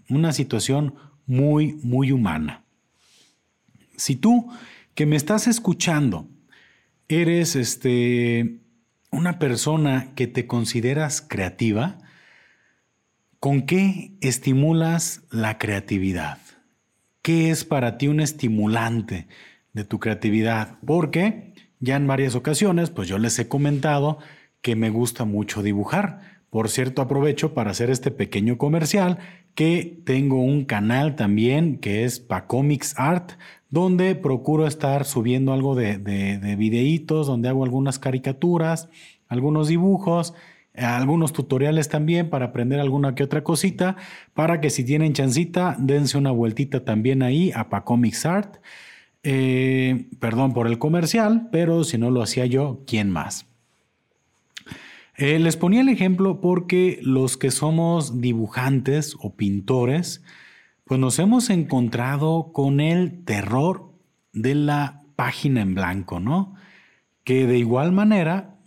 una 0.09 0.31
situación 0.31 0.95
muy, 1.29 1.79
muy 1.81 2.11
humana. 2.11 2.63
Si 3.95 4.17
tú 4.17 4.51
que 4.95 5.05
me 5.05 5.15
estás 5.15 5.47
escuchando 5.47 6.27
eres 7.07 7.55
este, 7.55 8.59
una 9.11 9.39
persona 9.39 10.11
que 10.15 10.27
te 10.27 10.45
consideras 10.45 11.21
creativa, 11.21 11.99
¿Con 13.39 13.61
qué 13.61 14.11
estimulas 14.19 15.21
la 15.31 15.57
creatividad? 15.57 16.39
¿Qué 17.21 17.51
es 17.51 17.63
para 17.63 17.97
ti 17.97 18.09
un 18.09 18.19
estimulante 18.19 19.27
de 19.71 19.85
tu 19.85 19.97
creatividad? 20.01 20.77
Porque 20.85 21.53
ya 21.79 21.95
en 21.95 22.05
varias 22.05 22.35
ocasiones, 22.35 22.89
pues 22.89 23.07
yo 23.07 23.17
les 23.17 23.39
he 23.39 23.47
comentado 23.47 24.17
que 24.61 24.75
me 24.75 24.89
gusta 24.89 25.23
mucho 25.23 25.63
dibujar. 25.63 26.41
Por 26.49 26.67
cierto, 26.67 27.01
aprovecho 27.01 27.53
para 27.53 27.71
hacer 27.71 27.89
este 27.89 28.11
pequeño 28.11 28.57
comercial 28.57 29.19
que 29.59 30.01
tengo 30.05 30.41
un 30.41 30.63
canal 30.63 31.17
también 31.17 31.79
que 31.79 32.05
es 32.05 32.21
Pacomics 32.21 32.93
Art, 32.97 33.31
donde 33.69 34.15
procuro 34.15 34.65
estar 34.65 35.03
subiendo 35.03 35.51
algo 35.51 35.75
de, 35.75 35.97
de, 35.97 36.55
videitos, 36.55 37.27
donde 37.27 37.49
hago 37.49 37.65
algunas 37.65 37.99
caricaturas, 37.99 38.87
algunos 39.27 39.67
dibujos, 39.67 40.33
algunos 40.73 41.33
tutoriales 41.33 41.89
también 41.89 42.29
para 42.29 42.45
aprender 42.45 42.79
alguna 42.79 43.15
que 43.15 43.23
otra 43.23 43.43
cosita, 43.43 43.97
para 44.33 44.61
que 44.61 44.69
si 44.69 44.85
tienen 44.85 45.11
chancita, 45.11 45.75
dense 45.77 46.17
una 46.17 46.31
vueltita 46.31 46.85
también 46.85 47.21
ahí 47.21 47.51
a 47.53 47.67
Pacomics 47.67 48.25
Art. 48.25 48.61
Eh, 49.23 50.07
perdón 50.21 50.53
por 50.53 50.67
el 50.67 50.79
comercial, 50.79 51.49
pero 51.51 51.83
si 51.83 51.97
no 51.97 52.11
lo 52.11 52.21
hacía 52.21 52.45
yo, 52.45 52.85
¿quién 52.87 53.09
más? 53.09 53.45
Eh, 55.21 55.37
les 55.37 55.57
ponía 55.57 55.81
el 55.81 55.89
ejemplo 55.89 56.39
porque 56.39 56.97
los 57.01 57.35
que 57.35 57.51
somos 57.51 58.21
dibujantes 58.21 59.17
o 59.19 59.35
pintores, 59.35 60.23
pues 60.85 60.97
nos 60.97 61.19
hemos 61.19 61.49
encontrado 61.49 62.53
con 62.53 62.79
el 62.79 63.25
terror 63.25 63.91
de 64.31 64.55
la 64.55 65.03
página 65.17 65.59
en 65.59 65.75
blanco, 65.75 66.21
¿no? 66.21 66.55
Que 67.25 67.45
de 67.47 67.57
igual 67.57 67.91
manera, 67.91 68.61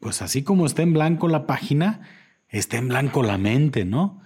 pues 0.00 0.20
así 0.20 0.42
como 0.42 0.66
está 0.66 0.82
en 0.82 0.94
blanco 0.94 1.28
la 1.28 1.46
página, 1.46 2.00
está 2.48 2.78
en 2.78 2.88
blanco 2.88 3.22
la 3.22 3.38
mente, 3.38 3.84
¿no? 3.84 4.20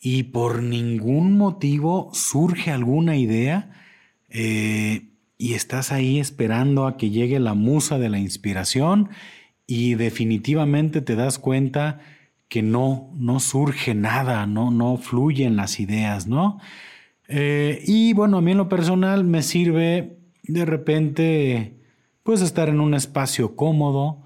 Y 0.00 0.24
por 0.24 0.60
ningún 0.60 1.38
motivo 1.38 2.10
surge 2.14 2.72
alguna 2.72 3.16
idea 3.16 3.70
eh, 4.28 5.12
y 5.38 5.54
estás 5.54 5.92
ahí 5.92 6.18
esperando 6.18 6.84
a 6.88 6.96
que 6.96 7.10
llegue 7.10 7.38
la 7.38 7.54
musa 7.54 8.00
de 8.00 8.08
la 8.08 8.18
inspiración 8.18 9.08
y 9.66 9.94
definitivamente 9.94 11.00
te 11.00 11.16
das 11.16 11.38
cuenta 11.38 12.00
que 12.48 12.62
no, 12.62 13.10
no 13.14 13.40
surge 13.40 13.94
nada, 13.94 14.46
no, 14.46 14.70
no 14.70 14.98
fluyen 14.98 15.56
las 15.56 15.80
ideas, 15.80 16.26
¿no? 16.26 16.58
Eh, 17.28 17.82
y 17.86 18.12
bueno, 18.12 18.38
a 18.38 18.40
mí 18.42 18.50
en 18.50 18.58
lo 18.58 18.68
personal 18.68 19.24
me 19.24 19.42
sirve 19.42 20.18
de 20.42 20.64
repente, 20.66 21.78
pues 22.22 22.42
estar 22.42 22.68
en 22.68 22.80
un 22.80 22.92
espacio 22.94 23.56
cómodo, 23.56 24.22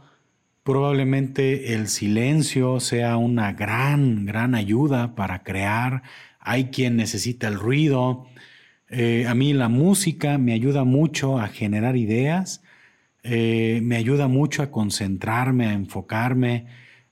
probablemente 0.64 1.74
el 1.74 1.86
silencio 1.86 2.80
sea 2.80 3.16
una 3.16 3.52
gran, 3.52 4.26
gran 4.26 4.56
ayuda 4.56 5.14
para 5.14 5.44
crear, 5.44 6.02
hay 6.40 6.70
quien 6.70 6.96
necesita 6.96 7.46
el 7.46 7.54
ruido, 7.54 8.26
eh, 8.88 9.26
a 9.28 9.34
mí 9.36 9.52
la 9.52 9.68
música 9.68 10.38
me 10.38 10.52
ayuda 10.52 10.82
mucho 10.82 11.38
a 11.38 11.46
generar 11.46 11.96
ideas 11.96 12.62
eh, 13.28 13.80
me 13.82 13.96
ayuda 13.96 14.28
mucho 14.28 14.62
a 14.62 14.70
concentrarme, 14.70 15.66
a 15.66 15.72
enfocarme. 15.72 16.66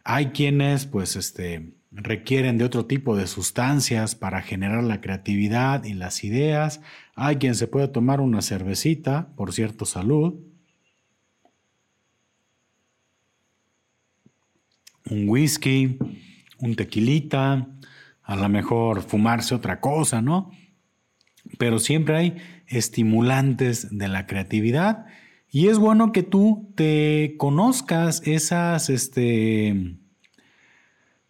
Hay 0.04 0.26
quienes, 0.26 0.86
pues, 0.86 1.16
este, 1.16 1.72
requieren 1.90 2.56
de 2.56 2.64
otro 2.64 2.86
tipo 2.86 3.16
de 3.16 3.26
sustancias 3.26 4.14
para 4.14 4.40
generar 4.40 4.84
la 4.84 5.00
creatividad 5.00 5.82
y 5.82 5.94
las 5.94 6.22
ideas. 6.22 6.80
Hay 7.16 7.36
quien 7.36 7.56
se 7.56 7.66
puede 7.66 7.88
tomar 7.88 8.20
una 8.20 8.42
cervecita, 8.42 9.28
por 9.34 9.52
cierto, 9.52 9.86
salud. 9.86 10.34
Un 15.10 15.28
whisky, 15.28 15.98
un 16.60 16.76
tequilita, 16.76 17.66
a 18.22 18.36
lo 18.36 18.48
mejor 18.48 19.02
fumarse 19.02 19.54
otra 19.56 19.80
cosa, 19.80 20.22
¿no? 20.22 20.52
Pero 21.58 21.80
siempre 21.80 22.16
hay 22.16 22.36
estimulantes 22.68 23.88
de 23.90 24.06
la 24.06 24.26
creatividad 24.26 25.06
y 25.54 25.68
es 25.68 25.78
bueno 25.78 26.10
que 26.10 26.24
tú 26.24 26.72
te 26.74 27.36
conozcas 27.38 28.22
esas, 28.24 28.90
este, 28.90 29.94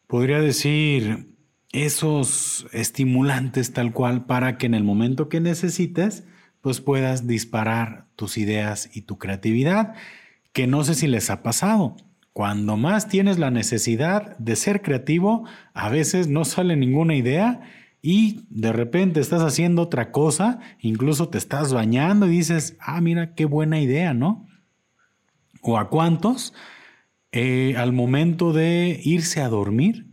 podría 0.07 0.41
decir, 0.41 1.29
esos 1.73 2.67
estimulantes 2.73 3.75
tal 3.75 3.93
cual 3.93 4.25
para 4.25 4.57
que 4.57 4.65
en 4.65 4.73
el 4.73 4.83
momento 4.83 5.29
que 5.29 5.41
necesites, 5.41 6.25
pues 6.63 6.81
puedas 6.81 7.27
disparar 7.27 8.07
tus 8.17 8.39
ideas 8.39 8.89
y 8.95 9.03
tu 9.03 9.19
creatividad, 9.19 9.95
que 10.55 10.67
no 10.67 10.85
sé 10.85 10.95
si 10.95 11.07
les 11.07 11.29
ha 11.29 11.43
pasado. 11.43 11.95
Cuando 12.33 12.79
más 12.79 13.09
tienes 13.09 13.39
la 13.39 13.51
necesidad 13.51 14.39
de 14.39 14.57
ser 14.57 14.81
creativo, 14.81 15.45
a 15.75 15.91
veces 15.91 16.29
no 16.29 16.47
sale 16.47 16.77
ninguna 16.77 17.15
idea 17.15 17.61
y 18.07 18.45
de 18.51 18.71
repente 18.71 19.19
estás 19.19 19.40
haciendo 19.40 19.81
otra 19.81 20.12
cosa, 20.12 20.61
incluso 20.79 21.31
te 21.31 21.38
estás 21.38 21.73
bañando 21.73 22.27
y 22.27 22.33
dices, 22.33 22.77
ah, 22.79 23.01
mira, 23.01 23.35
qué 23.35 23.47
buena 23.47 23.81
idea, 23.81 24.12
¿no? 24.12 24.47
O 25.62 25.79
a 25.79 25.88
cuántos, 25.88 26.53
eh, 27.33 27.77
al 27.79 27.95
momento 27.95 28.53
de 28.53 29.01
irse 29.05 29.40
a 29.40 29.49
dormir, 29.49 30.07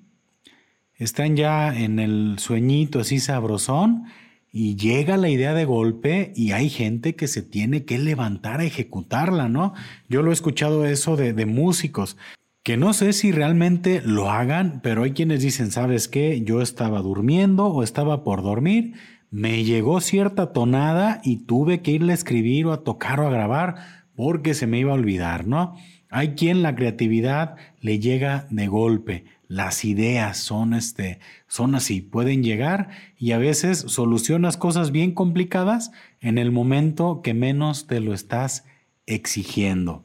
están 0.95 1.35
ya 1.35 1.77
en 1.77 1.99
el 1.99 2.39
sueñito 2.39 3.01
así 3.01 3.19
sabrosón 3.19 4.05
y 4.53 4.77
llega 4.77 5.17
la 5.17 5.27
idea 5.27 5.53
de 5.53 5.65
golpe 5.65 6.31
y 6.33 6.53
hay 6.53 6.69
gente 6.69 7.17
que 7.17 7.27
se 7.27 7.41
tiene 7.41 7.83
que 7.83 7.99
levantar 7.99 8.61
a 8.61 8.63
ejecutarla, 8.63 9.49
¿no? 9.49 9.73
Yo 10.07 10.21
lo 10.21 10.29
he 10.29 10.33
escuchado 10.33 10.85
eso 10.85 11.17
de, 11.17 11.33
de 11.33 11.45
músicos 11.45 12.15
que 12.63 12.77
no 12.77 12.93
sé 12.93 13.13
si 13.13 13.31
realmente 13.31 14.01
lo 14.05 14.29
hagan, 14.29 14.81
pero 14.83 15.03
hay 15.03 15.11
quienes 15.11 15.41
dicen, 15.41 15.71
¿sabes 15.71 16.07
qué? 16.07 16.41
Yo 16.43 16.61
estaba 16.61 17.01
durmiendo 17.01 17.67
o 17.67 17.83
estaba 17.83 18.23
por 18.23 18.43
dormir, 18.43 18.93
me 19.31 19.63
llegó 19.63 20.01
cierta 20.01 20.53
tonada 20.53 21.21
y 21.23 21.45
tuve 21.45 21.81
que 21.81 21.91
irle 21.91 22.11
a 22.11 22.15
escribir 22.15 22.67
o 22.67 22.73
a 22.73 22.83
tocar 22.83 23.19
o 23.19 23.27
a 23.27 23.31
grabar 23.31 23.75
porque 24.15 24.53
se 24.53 24.67
me 24.67 24.79
iba 24.79 24.91
a 24.91 24.95
olvidar, 24.95 25.47
¿no? 25.47 25.75
Hay 26.09 26.35
quien 26.35 26.61
la 26.61 26.75
creatividad 26.75 27.55
le 27.79 27.99
llega 27.99 28.45
de 28.49 28.67
golpe, 28.67 29.23
las 29.47 29.85
ideas 29.85 30.37
son, 30.37 30.73
este, 30.73 31.19
son 31.47 31.73
así, 31.73 32.01
pueden 32.01 32.43
llegar 32.43 32.89
y 33.17 33.31
a 33.31 33.37
veces 33.37 33.79
solucionas 33.79 34.57
cosas 34.57 34.91
bien 34.91 35.13
complicadas 35.13 35.91
en 36.19 36.37
el 36.37 36.51
momento 36.51 37.21
que 37.21 37.33
menos 37.33 37.87
te 37.87 38.01
lo 38.01 38.13
estás 38.13 38.65
exigiendo. 39.05 40.03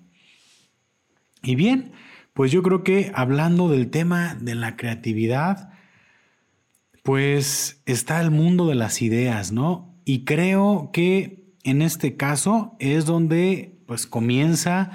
Y 1.42 1.56
bien, 1.56 1.92
pues 2.36 2.52
yo 2.52 2.62
creo 2.62 2.84
que 2.84 3.10
hablando 3.14 3.70
del 3.70 3.88
tema 3.88 4.36
de 4.38 4.54
la 4.54 4.76
creatividad, 4.76 5.70
pues 7.02 7.80
está 7.86 8.20
el 8.20 8.30
mundo 8.30 8.66
de 8.66 8.74
las 8.74 9.00
ideas, 9.00 9.52
¿no? 9.52 9.98
Y 10.04 10.26
creo 10.26 10.90
que 10.92 11.54
en 11.64 11.80
este 11.80 12.18
caso 12.18 12.76
es 12.78 13.06
donde 13.06 13.80
pues 13.86 14.06
comienza 14.06 14.90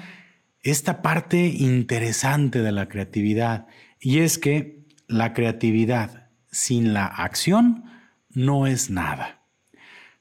esta 0.62 1.02
parte 1.02 1.48
interesante 1.48 2.62
de 2.62 2.70
la 2.70 2.88
creatividad 2.88 3.66
y 3.98 4.20
es 4.20 4.38
que 4.38 4.86
la 5.08 5.32
creatividad 5.32 6.30
sin 6.52 6.94
la 6.94 7.06
acción 7.06 7.86
no 8.30 8.68
es 8.68 8.88
nada. 8.88 9.42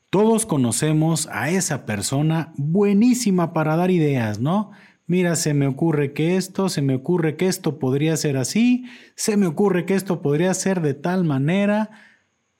Todos 0.09 0.47
conocemos 0.47 1.29
a 1.31 1.51
esa 1.51 1.85
persona 1.85 2.51
buenísima 2.57 3.53
para 3.53 3.75
dar 3.75 3.91
ideas, 3.91 4.39
¿no? 4.39 4.71
Mira, 5.11 5.35
se 5.35 5.53
me 5.53 5.67
ocurre 5.67 6.13
que 6.13 6.37
esto, 6.37 6.69
se 6.69 6.81
me 6.81 6.95
ocurre 6.95 7.35
que 7.35 7.47
esto 7.47 7.79
podría 7.79 8.15
ser 8.15 8.37
así, 8.37 8.85
se 9.15 9.35
me 9.35 9.45
ocurre 9.45 9.85
que 9.85 9.93
esto 9.93 10.21
podría 10.21 10.53
ser 10.53 10.79
de 10.79 10.93
tal 10.93 11.25
manera, 11.25 11.89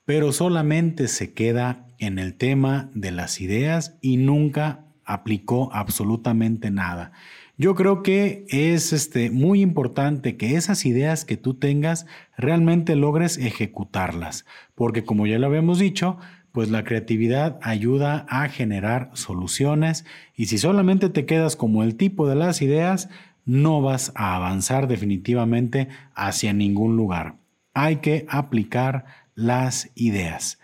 pero 0.04 0.34
solamente 0.34 1.08
se 1.08 1.34
queda 1.34 1.88
en 1.98 2.20
el 2.20 2.34
tema 2.34 2.92
de 2.94 3.12
las 3.12 3.40
ideas 3.40 3.98
y 4.02 4.18
nunca 4.18 4.84
aplicó 5.06 5.70
absolutamente 5.72 6.72
nada. 6.72 7.14
Yo 7.56 7.74
creo 7.74 8.04
que 8.04 8.46
es 8.50 8.92
este, 8.92 9.32
muy 9.32 9.62
importante 9.62 10.36
que 10.36 10.58
esas 10.58 10.86
ideas 10.86 11.24
que 11.24 11.38
tú 11.38 11.54
tengas 11.54 12.06
realmente 12.38 12.98
logres 12.98 13.38
ejecutarlas, 13.38 14.46
porque 14.76 15.06
como 15.06 15.26
ya 15.26 15.40
lo 15.40 15.48
habíamos 15.48 15.80
dicho, 15.80 16.18
pues 16.52 16.70
la 16.70 16.84
creatividad 16.84 17.60
ayuda 17.62 18.26
a 18.30 18.50
generar 18.50 19.12
soluciones 19.14 20.06
y 20.36 20.48
si 20.48 20.58
solamente 20.58 21.10
te 21.10 21.26
quedas 21.26 21.56
como 21.56 21.84
el 21.84 21.96
tipo 21.96 22.28
de 22.28 22.36
las 22.36 22.62
ideas, 22.62 23.10
no 23.46 23.82
vas 23.82 24.12
a 24.16 24.36
avanzar 24.36 24.88
definitivamente 24.88 25.88
hacia 26.14 26.54
ningún 26.54 26.98
lugar. 26.98 27.36
Hay 27.74 27.98
que 27.98 28.26
aplicar 28.30 29.06
las 29.36 29.90
ideas. 29.96 30.60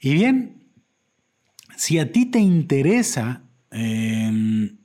Y 0.00 0.14
bien, 0.14 0.64
si 1.76 1.98
a 1.98 2.12
ti 2.12 2.26
te 2.26 2.40
interesa 2.40 3.42
em, 3.70 4.76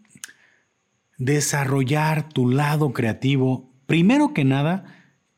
desarrollar 1.17 2.29
tu 2.29 2.49
lado 2.49 2.93
creativo, 2.93 3.69
primero 3.85 4.33
que 4.33 4.45
nada, 4.45 4.85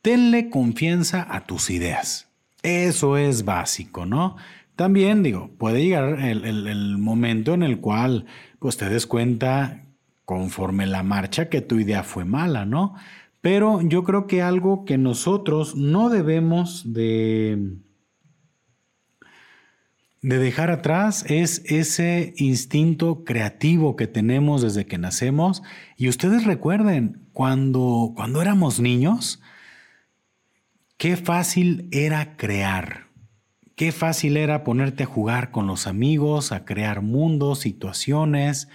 tenle 0.02 0.50
confianza 0.50 1.26
a 1.30 1.46
tus 1.46 1.70
ideas. 1.70 2.28
Eso 2.64 3.18
es 3.18 3.46
básico, 3.46 4.06
¿no? 4.06 4.36
También 4.78 5.24
digo, 5.24 5.50
puede 5.58 5.84
llegar 5.84 6.20
el, 6.20 6.98
momento 7.00 7.56
en 7.56 7.64
el 7.64 7.80
cual 7.80 8.28
pues 8.60 8.78
te 8.78 8.88
des 8.88 9.08
cuenta 9.08 9.88
conforme 10.24 10.86
la 10.86 11.02
marcha 11.02 11.50
que 11.50 11.62
tu 11.62 11.80
idea 11.80 12.04
fue 12.04 12.26
mala, 12.26 12.64
¿no? 12.64 12.94
Pero 13.42 13.82
yo 13.82 14.04
creo 14.04 14.28
que 14.28 14.44
algo 14.44 14.86
que 14.86 15.00
nosotros 15.00 15.76
no 15.76 16.10
debemos 16.10 16.94
de, 16.94 17.80
de 20.22 20.38
dejar 20.38 20.70
atrás 20.70 21.26
es 21.28 21.64
ese 21.66 22.36
instinto 22.38 23.24
creativo 23.24 23.96
que 23.96 24.06
tenemos 24.06 24.62
desde 24.62 24.86
que 24.86 25.00
nacemos. 25.00 25.64
Y 25.98 26.08
ustedes 26.08 26.46
recuerden, 26.46 27.28
cuando, 27.34 28.14
cuando 28.16 28.44
éramos 28.44 28.80
niños, 28.80 29.42
qué 30.98 31.18
fácil 31.18 31.90
era 31.92 32.38
crear. 32.38 33.07
Qué 33.78 33.92
fácil 33.92 34.38
era 34.38 34.64
ponerte 34.64 35.04
a 35.04 35.06
jugar 35.06 35.52
con 35.52 35.68
los 35.68 35.86
amigos, 35.86 36.52
a 36.52 36.66
crear 36.66 37.04
mundos, 37.04 37.60
situaciones. 37.60 38.70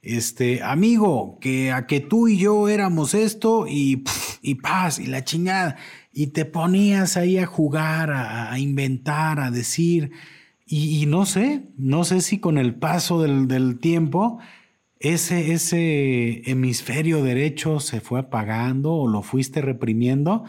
Este, 0.00 0.62
amigo, 0.62 1.36
que 1.42 1.72
a 1.72 1.86
que 1.86 2.00
tú 2.00 2.26
y 2.26 2.38
yo 2.38 2.66
éramos 2.70 3.12
esto 3.12 3.66
y, 3.68 4.02
y 4.40 4.54
paz 4.54 4.98
y 4.98 5.08
la 5.08 5.24
chingada. 5.24 5.76
Y 6.10 6.28
te 6.28 6.46
ponías 6.46 7.18
ahí 7.18 7.36
a 7.36 7.44
jugar, 7.44 8.10
a, 8.10 8.58
inventar, 8.58 9.40
a 9.40 9.50
decir. 9.50 10.12
Y, 10.66 11.04
no 11.04 11.26
sé, 11.26 11.64
no 11.76 12.04
sé 12.04 12.22
si 12.22 12.38
con 12.38 12.56
el 12.56 12.74
paso 12.76 13.20
del, 13.20 13.48
del 13.48 13.78
tiempo 13.78 14.38
ese, 15.00 15.52
ese 15.52 16.50
hemisferio 16.50 17.22
derecho 17.22 17.78
se 17.78 18.00
fue 18.00 18.20
apagando 18.20 18.94
o 18.94 19.06
lo 19.06 19.20
fuiste 19.20 19.60
reprimiendo 19.60 20.44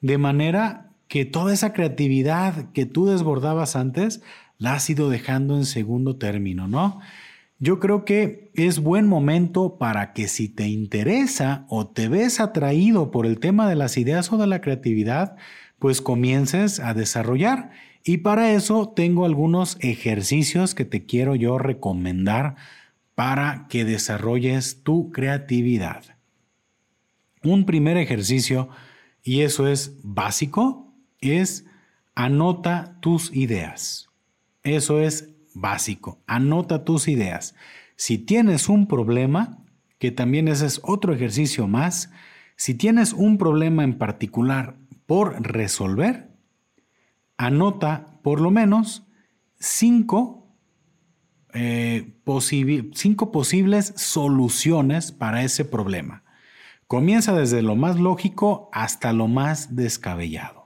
de 0.00 0.16
manera 0.16 0.87
que 1.08 1.24
toda 1.24 1.52
esa 1.52 1.72
creatividad 1.72 2.70
que 2.72 2.86
tú 2.86 3.06
desbordabas 3.06 3.76
antes 3.76 4.22
la 4.58 4.74
has 4.74 4.88
ido 4.90 5.08
dejando 5.08 5.56
en 5.56 5.64
segundo 5.64 6.16
término, 6.16 6.68
¿no? 6.68 7.00
Yo 7.60 7.80
creo 7.80 8.04
que 8.04 8.52
es 8.54 8.78
buen 8.78 9.08
momento 9.08 9.78
para 9.78 10.12
que 10.12 10.28
si 10.28 10.48
te 10.48 10.68
interesa 10.68 11.66
o 11.68 11.88
te 11.88 12.08
ves 12.08 12.38
atraído 12.38 13.10
por 13.10 13.26
el 13.26 13.40
tema 13.40 13.68
de 13.68 13.74
las 13.74 13.96
ideas 13.96 14.32
o 14.32 14.36
de 14.36 14.46
la 14.46 14.60
creatividad, 14.60 15.36
pues 15.80 16.00
comiences 16.00 16.78
a 16.78 16.94
desarrollar. 16.94 17.70
Y 18.04 18.18
para 18.18 18.52
eso 18.52 18.92
tengo 18.94 19.24
algunos 19.24 19.76
ejercicios 19.80 20.74
que 20.74 20.84
te 20.84 21.04
quiero 21.04 21.34
yo 21.34 21.58
recomendar 21.58 22.54
para 23.16 23.66
que 23.68 23.84
desarrolles 23.84 24.84
tu 24.84 25.10
creatividad. 25.10 26.04
Un 27.42 27.66
primer 27.66 27.96
ejercicio, 27.96 28.68
y 29.24 29.40
eso 29.40 29.66
es 29.66 29.98
básico, 30.04 30.87
es 31.20 31.66
anota 32.14 32.96
tus 33.00 33.34
ideas. 33.34 34.08
Eso 34.62 35.00
es 35.00 35.30
básico, 35.54 36.20
anota 36.26 36.84
tus 36.84 37.08
ideas. 37.08 37.54
Si 37.96 38.18
tienes 38.18 38.68
un 38.68 38.86
problema, 38.86 39.58
que 39.98 40.10
también 40.10 40.48
ese 40.48 40.66
es 40.66 40.80
otro 40.82 41.12
ejercicio 41.14 41.66
más, 41.66 42.10
si 42.56 42.74
tienes 42.74 43.12
un 43.12 43.38
problema 43.38 43.84
en 43.84 43.98
particular 43.98 44.76
por 45.06 45.40
resolver, 45.40 46.28
anota 47.36 48.18
por 48.22 48.40
lo 48.40 48.50
menos 48.50 49.06
cinco 49.58 50.38
eh, 51.54 52.14
cinco 52.94 53.32
posibles 53.32 53.94
soluciones 53.96 55.12
para 55.12 55.42
ese 55.42 55.64
problema. 55.64 56.22
Comienza 56.86 57.34
desde 57.34 57.62
lo 57.62 57.74
más 57.76 57.98
lógico 57.98 58.68
hasta 58.72 59.12
lo 59.12 59.28
más 59.28 59.74
descabellado. 59.74 60.57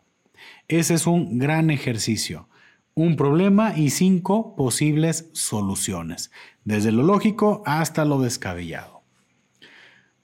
Ese 0.78 0.94
es 0.94 1.06
un 1.06 1.38
gran 1.38 1.70
ejercicio. 1.70 2.48
Un 2.94 3.16
problema 3.16 3.76
y 3.76 3.90
cinco 3.90 4.56
posibles 4.56 5.28
soluciones, 5.34 6.30
desde 6.64 6.92
lo 6.92 7.02
lógico 7.02 7.62
hasta 7.66 8.06
lo 8.06 8.22
descabellado. 8.22 9.02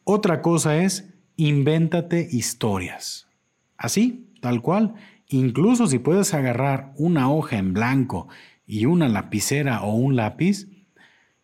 Otra 0.05 0.41
cosa 0.41 0.79
es, 0.79 1.13
invéntate 1.37 2.27
historias. 2.33 3.29
Así, 3.77 4.33
tal 4.41 4.63
cual. 4.63 4.95
Incluso 5.29 5.87
si 5.87 5.99
puedes 5.99 6.33
agarrar 6.33 6.95
una 6.97 7.31
hoja 7.31 7.59
en 7.59 7.75
blanco 7.75 8.29
y 8.67 8.87
una 8.87 9.07
lapicera 9.11 9.83
o 9.83 9.97
un 9.97 10.17
lápiz, 10.17 10.67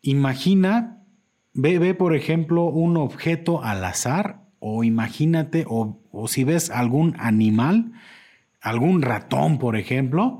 imagina, 0.01 1.05
ve, 1.53 1.93
por 1.93 2.17
ejemplo 2.17 2.65
un 2.65 2.97
objeto 2.97 3.63
al 3.63 3.85
azar 3.85 4.47
o 4.61 4.83
imagínate, 4.83 5.67
o, 5.69 6.01
o 6.11 6.27
si 6.27 6.45
ves 6.45 6.71
algún 6.71 7.15
animal, 7.19 7.93
algún 8.65 9.03
ratón, 9.03 9.59
por 9.59 9.77
ejemplo, 9.77 10.39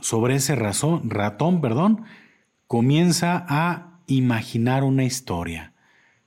sobre 0.00 0.34
ese 0.34 0.54
razón, 0.56 1.08
ratón, 1.08 1.60
perdón, 1.60 2.04
comienza 2.66 3.46
a 3.48 4.00
imaginar 4.06 4.84
una 4.84 5.04
historia. 5.04 5.72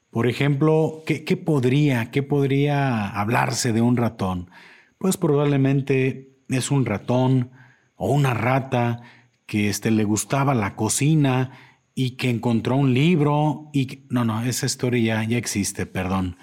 Por 0.09 0.27
ejemplo, 0.27 1.03
¿qué, 1.05 1.23
¿qué, 1.23 1.37
podría, 1.37 2.09
¿qué 2.09 2.23
podría 2.23 3.09
hablarse 3.09 3.73
de 3.73 3.81
un 3.81 3.97
ratón? 3.97 4.49
Pues 4.97 5.17
probablemente 5.17 6.31
es 6.49 6.71
un 6.71 6.85
ratón 6.85 7.51
o 7.95 8.11
una 8.11 8.33
rata 8.33 9.01
que 9.45 9.69
este, 9.69 9.91
le 9.91 10.05
gustaba 10.05 10.55
la 10.55 10.75
cocina 10.75 11.51
y 11.93 12.11
que 12.11 12.29
encontró 12.29 12.77
un 12.77 12.93
libro 12.93 13.69
y 13.73 14.05
no, 14.09 14.23
no, 14.23 14.41
esa 14.43 14.65
historia 14.65 15.23
ya, 15.25 15.37
existe, 15.37 15.85
perdón. 15.85 16.37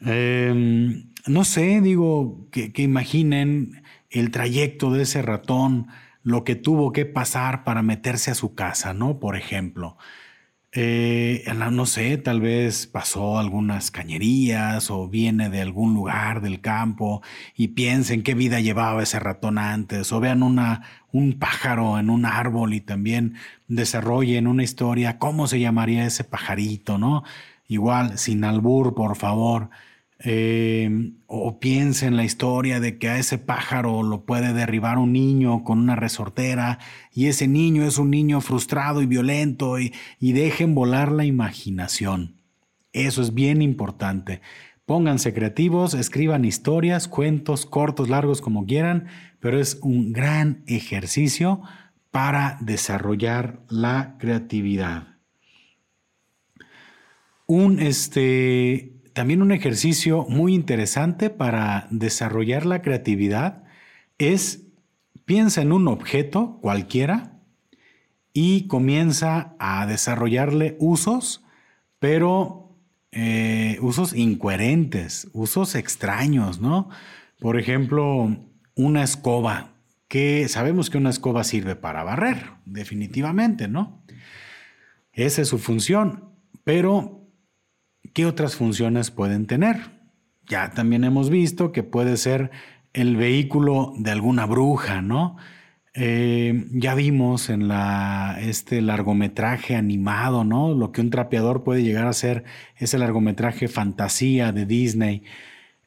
Em, 0.00 1.12
no 1.26 1.44
sé, 1.44 1.80
digo, 1.80 2.48
que, 2.50 2.72
que 2.72 2.82
imaginen 2.82 3.82
el 4.10 4.30
trayecto 4.30 4.90
de 4.92 5.02
ese 5.02 5.22
ratón, 5.22 5.88
lo 6.22 6.44
que 6.44 6.56
tuvo 6.56 6.92
que 6.92 7.06
pasar 7.06 7.64
para 7.64 7.82
meterse 7.82 8.30
a 8.30 8.34
su 8.34 8.54
casa, 8.54 8.94
¿no? 8.94 9.18
Por 9.18 9.36
ejemplo. 9.36 9.96
Eh, 10.72 11.44
no 11.72 11.86
sé, 11.86 12.18
tal 12.18 12.42
vez 12.42 12.86
pasó 12.86 13.38
algunas 13.38 13.90
cañerías 13.90 14.90
o 14.90 15.08
viene 15.08 15.48
de 15.48 15.62
algún 15.62 15.94
lugar 15.94 16.42
del 16.42 16.60
campo 16.60 17.22
y 17.56 17.68
piensen 17.68 18.22
qué 18.22 18.34
vida 18.34 18.60
llevaba 18.60 19.02
ese 19.02 19.18
ratón 19.18 19.56
antes 19.58 20.12
o 20.12 20.20
vean 20.20 20.42
una, 20.42 20.82
un 21.10 21.38
pájaro 21.38 21.98
en 21.98 22.10
un 22.10 22.26
árbol 22.26 22.74
y 22.74 22.82
también 22.82 23.34
desarrollen 23.66 24.46
una 24.46 24.62
historia, 24.62 25.18
cómo 25.18 25.46
se 25.46 25.58
llamaría 25.58 26.04
ese 26.06 26.24
pajarito, 26.24 26.98
¿no? 26.98 27.24
Igual, 27.66 28.18
sin 28.18 28.44
albur, 28.44 28.94
por 28.94 29.16
favor. 29.16 29.70
Eh, 30.24 31.12
o 31.26 31.60
piense 31.60 32.06
en 32.06 32.16
la 32.16 32.24
historia 32.24 32.80
de 32.80 32.98
que 32.98 33.08
a 33.08 33.18
ese 33.18 33.38
pájaro 33.38 34.02
lo 34.02 34.24
puede 34.24 34.52
derribar 34.52 34.98
un 34.98 35.12
niño 35.12 35.62
con 35.62 35.78
una 35.78 35.94
resortera 35.94 36.80
y 37.12 37.26
ese 37.26 37.46
niño 37.46 37.84
es 37.84 37.98
un 37.98 38.10
niño 38.10 38.40
frustrado 38.40 39.00
y 39.00 39.06
violento 39.06 39.78
y, 39.78 39.94
y 40.18 40.32
dejen 40.32 40.74
volar 40.74 41.12
la 41.12 41.24
imaginación. 41.24 42.34
Eso 42.92 43.22
es 43.22 43.32
bien 43.32 43.62
importante. 43.62 44.40
Pónganse 44.86 45.34
creativos, 45.34 45.94
escriban 45.94 46.44
historias, 46.44 47.06
cuentos, 47.06 47.66
cortos, 47.66 48.08
largos, 48.08 48.40
como 48.40 48.66
quieran, 48.66 49.06
pero 49.38 49.60
es 49.60 49.78
un 49.82 50.12
gran 50.12 50.64
ejercicio 50.66 51.60
para 52.10 52.58
desarrollar 52.62 53.60
la 53.68 54.16
creatividad. 54.18 55.18
Un 57.46 57.80
este 57.80 58.97
también 59.18 59.42
un 59.42 59.50
ejercicio 59.50 60.26
muy 60.28 60.54
interesante 60.54 61.28
para 61.28 61.88
desarrollar 61.90 62.64
la 62.64 62.82
creatividad 62.82 63.64
es 64.16 64.62
piensa 65.24 65.60
en 65.60 65.72
un 65.72 65.88
objeto 65.88 66.60
cualquiera 66.62 67.32
y 68.32 68.68
comienza 68.68 69.56
a 69.58 69.88
desarrollarle 69.88 70.76
usos, 70.78 71.44
pero 71.98 72.76
eh, 73.10 73.78
usos 73.80 74.14
incoherentes, 74.14 75.26
usos 75.32 75.74
extraños, 75.74 76.60
¿no? 76.60 76.88
Por 77.40 77.58
ejemplo, 77.58 78.36
una 78.76 79.02
escoba, 79.02 79.72
que 80.06 80.46
sabemos 80.46 80.90
que 80.90 80.98
una 80.98 81.10
escoba 81.10 81.42
sirve 81.42 81.74
para 81.74 82.04
barrer, 82.04 82.52
definitivamente, 82.66 83.66
¿no? 83.66 84.00
Esa 85.12 85.42
es 85.42 85.48
su 85.48 85.58
función, 85.58 86.34
pero 86.62 87.17
¿Qué 88.18 88.26
otras 88.26 88.56
funciones 88.56 89.12
pueden 89.12 89.46
tener? 89.46 89.76
Ya 90.48 90.72
también 90.72 91.04
hemos 91.04 91.30
visto 91.30 91.70
que 91.70 91.84
puede 91.84 92.16
ser 92.16 92.50
el 92.92 93.16
vehículo 93.16 93.92
de 93.96 94.10
alguna 94.10 94.44
bruja, 94.44 95.02
¿no? 95.02 95.36
Eh, 95.94 96.66
ya 96.72 96.96
vimos 96.96 97.48
en 97.48 97.70
este 98.40 98.82
largometraje 98.82 99.76
animado, 99.76 100.42
¿no? 100.42 100.74
Lo 100.74 100.90
que 100.90 101.00
un 101.00 101.10
trapeador 101.10 101.62
puede 101.62 101.84
llegar 101.84 102.08
a 102.08 102.12
ser 102.12 102.42
ese 102.74 102.98
largometraje 102.98 103.68
fantasía 103.68 104.50
de 104.50 104.66
Disney. 104.66 105.22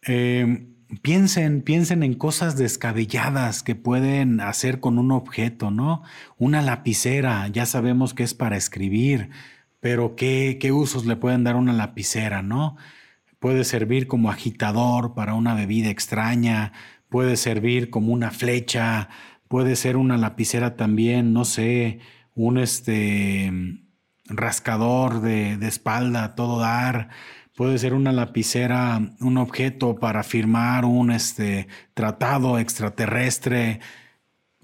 Eh, 0.07 0.67
piensen, 1.01 1.61
piensen 1.61 2.01
en 2.01 2.13
cosas 2.13 2.55
descabelladas 2.55 3.61
que 3.61 3.75
pueden 3.75 4.39
hacer 4.39 4.79
con 4.79 4.99
un 4.99 5.11
objeto, 5.11 5.69
¿no? 5.69 6.01
Una 6.37 6.61
lapicera, 6.61 7.49
ya 7.49 7.65
sabemos 7.65 8.13
que 8.13 8.23
es 8.23 8.33
para 8.33 8.55
escribir 8.55 9.31
pero 9.81 10.15
¿qué, 10.15 10.57
qué 10.61 10.71
usos 10.71 11.05
le 11.05 11.17
pueden 11.17 11.43
dar 11.43 11.57
una 11.57 11.73
lapicera, 11.73 12.41
no? 12.41 12.77
Puede 13.39 13.65
servir 13.65 14.07
como 14.07 14.31
agitador 14.31 15.13
para 15.13 15.33
una 15.33 15.55
bebida 15.55 15.89
extraña, 15.89 16.71
puede 17.09 17.35
servir 17.35 17.89
como 17.89 18.13
una 18.13 18.31
flecha, 18.31 19.09
puede 19.49 19.75
ser 19.75 19.97
una 19.97 20.17
lapicera 20.17 20.77
también, 20.77 21.33
no 21.33 21.43
sé, 21.43 21.99
un 22.35 22.57
este 22.57 23.51
rascador 24.25 25.21
de, 25.21 25.57
de 25.57 25.67
espalda, 25.67 26.35
todo 26.35 26.59
dar, 26.59 27.09
puede 27.55 27.77
ser 27.77 27.93
una 27.93 28.11
lapicera, 28.11 29.01
un 29.19 29.37
objeto 29.37 29.95
para 29.95 30.23
firmar 30.23 30.85
un 30.85 31.11
este, 31.11 31.67
tratado 31.93 32.57
extraterrestre, 32.57 33.81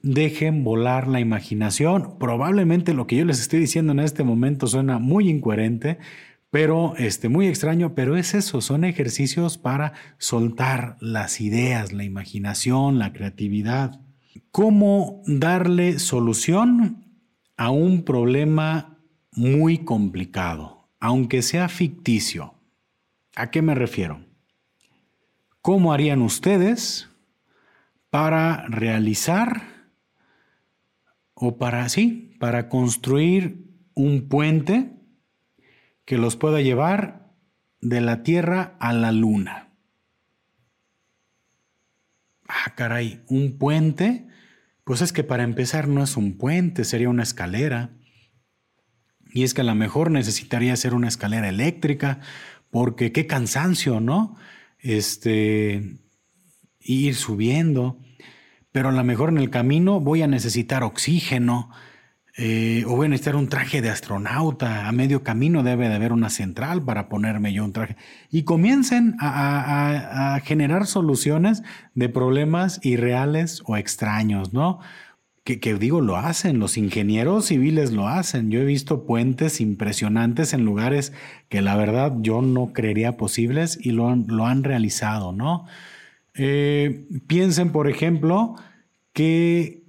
dejen 0.01 0.63
volar 0.63 1.07
la 1.07 1.19
imaginación. 1.19 2.17
Probablemente 2.19 2.93
lo 2.93 3.07
que 3.07 3.17
yo 3.17 3.25
les 3.25 3.39
estoy 3.39 3.59
diciendo 3.59 3.91
en 3.93 3.99
este 3.99 4.23
momento 4.23 4.67
suena 4.67 4.99
muy 4.99 5.29
incoherente, 5.29 5.97
Pero, 6.49 6.95
este, 6.97 7.27
muy 7.27 7.47
extraño, 7.47 7.93
pero 7.93 8.15
es 8.15 8.33
eso, 8.33 8.61
son 8.61 8.85
ejercicios 8.85 9.57
para 9.57 9.93
soltar 10.17 10.95
las 11.01 11.41
ideas, 11.41 11.91
la 11.91 12.05
imaginación, 12.05 12.99
la 12.99 13.11
creatividad. 13.11 13.99
¿Cómo 14.51 15.21
darle 15.27 15.99
solución 15.99 17.05
a 17.57 17.69
un 17.69 18.03
problema 18.03 18.97
muy 19.33 19.79
complicado, 19.79 20.89
aunque 21.01 21.41
sea 21.41 21.67
ficticio? 21.67 22.53
¿A 23.35 23.51
qué 23.51 23.61
me 23.61 23.75
refiero? 23.75 24.25
¿Cómo 25.61 25.91
harían 25.91 26.21
ustedes 26.21 27.09
para 28.09 28.65
realizar 28.67 29.76
o 31.39 31.57
para, 31.57 31.87
sí, 31.87 32.35
para 32.39 32.67
construir 32.67 33.69
un 33.93 34.27
puente 34.27 34.91
que 36.03 36.17
los 36.17 36.35
pueda 36.35 36.61
llevar 36.61 37.31
de 37.79 38.01
la 38.01 38.23
Tierra 38.23 38.75
a 38.79 38.91
la 38.91 39.11
Luna? 39.11 39.69
Ah, 42.47 42.73
caray, 42.75 43.23
un 43.27 43.59
puente. 43.59 44.27
Pues 44.83 45.01
es 45.01 45.13
que 45.13 45.23
para 45.23 45.43
empezar 45.43 45.87
no 45.87 46.03
es 46.03 46.17
un 46.17 46.37
puente, 46.37 46.83
sería 46.85 47.09
una 47.09 47.23
escalera. 47.23 47.91
Y 49.31 49.43
es 49.43 49.53
que 49.53 49.61
a 49.61 49.65
lo 49.65 49.75
mejor 49.75 50.09
necesitaría 50.09 50.75
ser 50.75 50.95
una 50.95 51.07
escalera 51.07 51.49
eléctrica, 51.49 52.19
porque 52.71 53.11
qué 53.11 53.27
cansancio, 53.27 53.99
¿no? 53.99 54.37
Este, 54.79 55.99
ir 56.79 57.13
subiendo 57.13 57.99
pero 58.77 58.89
a 58.89 58.91
lo 58.91 59.03
mejor 59.03 59.29
en 59.29 59.39
el 59.39 59.49
camino 59.49 59.99
voy 59.99 60.21
a 60.21 60.27
necesitar 60.27 60.83
oxígeno 60.83 61.71
eh, 62.37 62.83
o 62.85 62.95
voy 62.95 63.07
a 63.07 63.09
necesitar 63.09 63.35
un 63.35 63.49
traje 63.49 63.81
de 63.81 63.89
astronauta. 63.89 64.87
A 64.87 64.91
medio 64.91 65.23
camino 65.23 65.63
debe 65.63 65.89
de 65.89 65.95
haber 65.95 66.13
una 66.13 66.29
central 66.29 66.83
para 66.83 67.09
ponerme 67.09 67.51
yo 67.51 67.65
un 67.65 67.73
traje. 67.73 67.95
Y 68.29 68.43
comiencen 68.43 69.15
a, 69.19 70.39
generar 70.43 70.85
soluciones 70.85 71.63
de 71.95 72.07
problemas 72.07 72.79
irreales 72.83 73.63
o 73.65 73.77
extraños, 73.77 74.53
¿no? 74.53 74.77
Que, 75.43 75.57
digo, 75.73 75.99
lo 75.99 76.15
hacen, 76.15 76.59
los 76.59 76.77
ingenieros 76.77 77.45
civiles 77.45 77.93
lo 77.93 78.07
hacen. 78.07 78.51
Yo 78.51 78.59
he 78.59 78.65
visto 78.65 79.07
puentes 79.07 79.59
impresionantes 79.59 80.53
en 80.53 80.65
lugares 80.65 81.13
que 81.49 81.63
la 81.63 81.75
verdad 81.75 82.13
yo 82.19 82.43
no 82.43 82.73
creería 82.73 83.17
posibles 83.17 83.79
y 83.81 83.89
lo, 83.89 84.15
lo 84.15 84.45
han 84.45 84.63
realizado, 84.63 85.31
¿no? 85.31 85.65
Eh, 86.37 87.07
piensen, 87.25 87.71
por 87.71 87.89
ejemplo, 87.89 88.55
qué, 89.17 89.81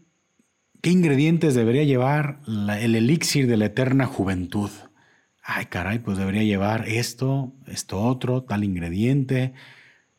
ingredientes 0.85 1.55
debería 1.55 1.85
llevar 1.85 2.41
el 2.47 2.95
elixir 2.95 3.47
de 3.47 3.59
la 3.59 3.67
eterna 3.67 4.07
juventud. 4.07 4.71
Ay, 5.43 5.67
caray, 5.67 5.99
pues 5.99 6.17
debería 6.17 6.45
llevar 6.45 6.89
esto, 6.89 7.53
esto 7.67 8.01
otro, 8.01 8.45
tal 8.45 8.65
ingrediente. 8.65 9.53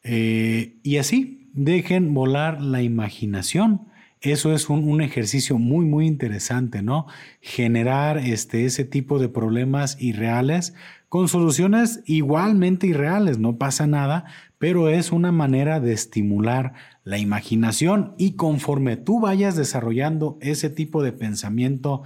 Eh, 0.03 0.77
y 0.83 0.97
así, 0.97 1.49
dejen 1.53 2.13
volar 2.13 2.61
la 2.61 2.83
imaginación. 2.83 3.87
Eso 4.21 4.53
es 4.53 4.69
un, 4.69 5.01
ejercicio 5.01 5.57
muy, 5.57 5.85
muy 5.85 6.05
interesante, 6.05 6.83
¿no? 6.83 7.07
Generar 7.41 8.19
este, 8.19 8.65
ese 8.65 8.83
tipo 8.83 9.17
de 9.17 9.29
problemas 9.29 9.99
irreales 9.99 10.75
con 11.07 11.27
soluciones 11.27 12.03
igualmente 12.05 12.85
irreales, 12.85 13.39
no 13.39 13.57
pasa 13.57 13.87
nada, 13.87 14.25
pero 14.59 14.89
es 14.89 15.11
una 15.11 15.31
manera 15.31 15.79
de 15.79 15.93
estimular 15.93 16.73
la 17.03 17.17
imaginación 17.17 18.13
y 18.17 18.33
conforme 18.33 18.97
tú 18.97 19.19
vayas 19.19 19.55
desarrollando 19.55 20.37
ese 20.41 20.69
tipo 20.69 21.01
de 21.01 21.13
pensamiento 21.13 22.03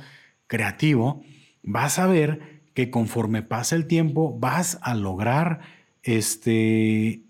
creativo, 0.47 1.23
vas 1.63 1.99
a 1.99 2.07
ver 2.07 2.61
que 2.73 2.89
conforme 2.89 3.41
pasa 3.41 3.75
el 3.75 3.87
tiempo 3.87 4.37
vas 4.39 4.79
a 4.81 4.93
lograr 4.93 5.61
este, 6.03 7.23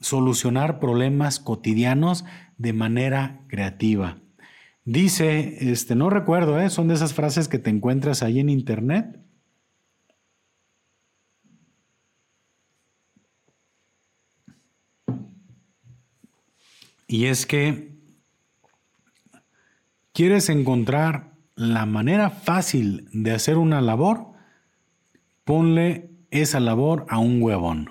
solucionar 0.00 0.80
problemas 0.80 1.40
cotidianos 1.40 2.24
de 2.58 2.72
manera 2.74 3.40
creativa. 3.48 4.18
Dice, 4.84 5.70
este, 5.70 5.94
no 5.94 6.10
recuerdo, 6.10 6.60
¿eh? 6.60 6.68
son 6.68 6.88
de 6.88 6.94
esas 6.94 7.14
frases 7.14 7.48
que 7.48 7.58
te 7.58 7.70
encuentras 7.70 8.22
ahí 8.22 8.40
en 8.40 8.48
internet, 8.48 9.18
Y 17.10 17.26
es 17.26 17.44
que 17.44 17.90
quieres 20.12 20.48
encontrar 20.48 21.32
la 21.56 21.84
manera 21.84 22.30
fácil 22.30 23.08
de 23.12 23.32
hacer 23.32 23.58
una 23.58 23.80
labor, 23.80 24.28
ponle 25.42 26.12
esa 26.30 26.60
labor 26.60 27.06
a 27.08 27.18
un 27.18 27.42
huevón. 27.42 27.90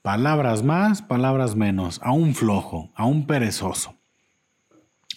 Palabras 0.00 0.62
más, 0.62 1.02
palabras 1.02 1.54
menos, 1.54 2.00
a 2.02 2.12
un 2.12 2.34
flojo, 2.34 2.90
a 2.94 3.04
un 3.04 3.26
perezoso. 3.26 3.96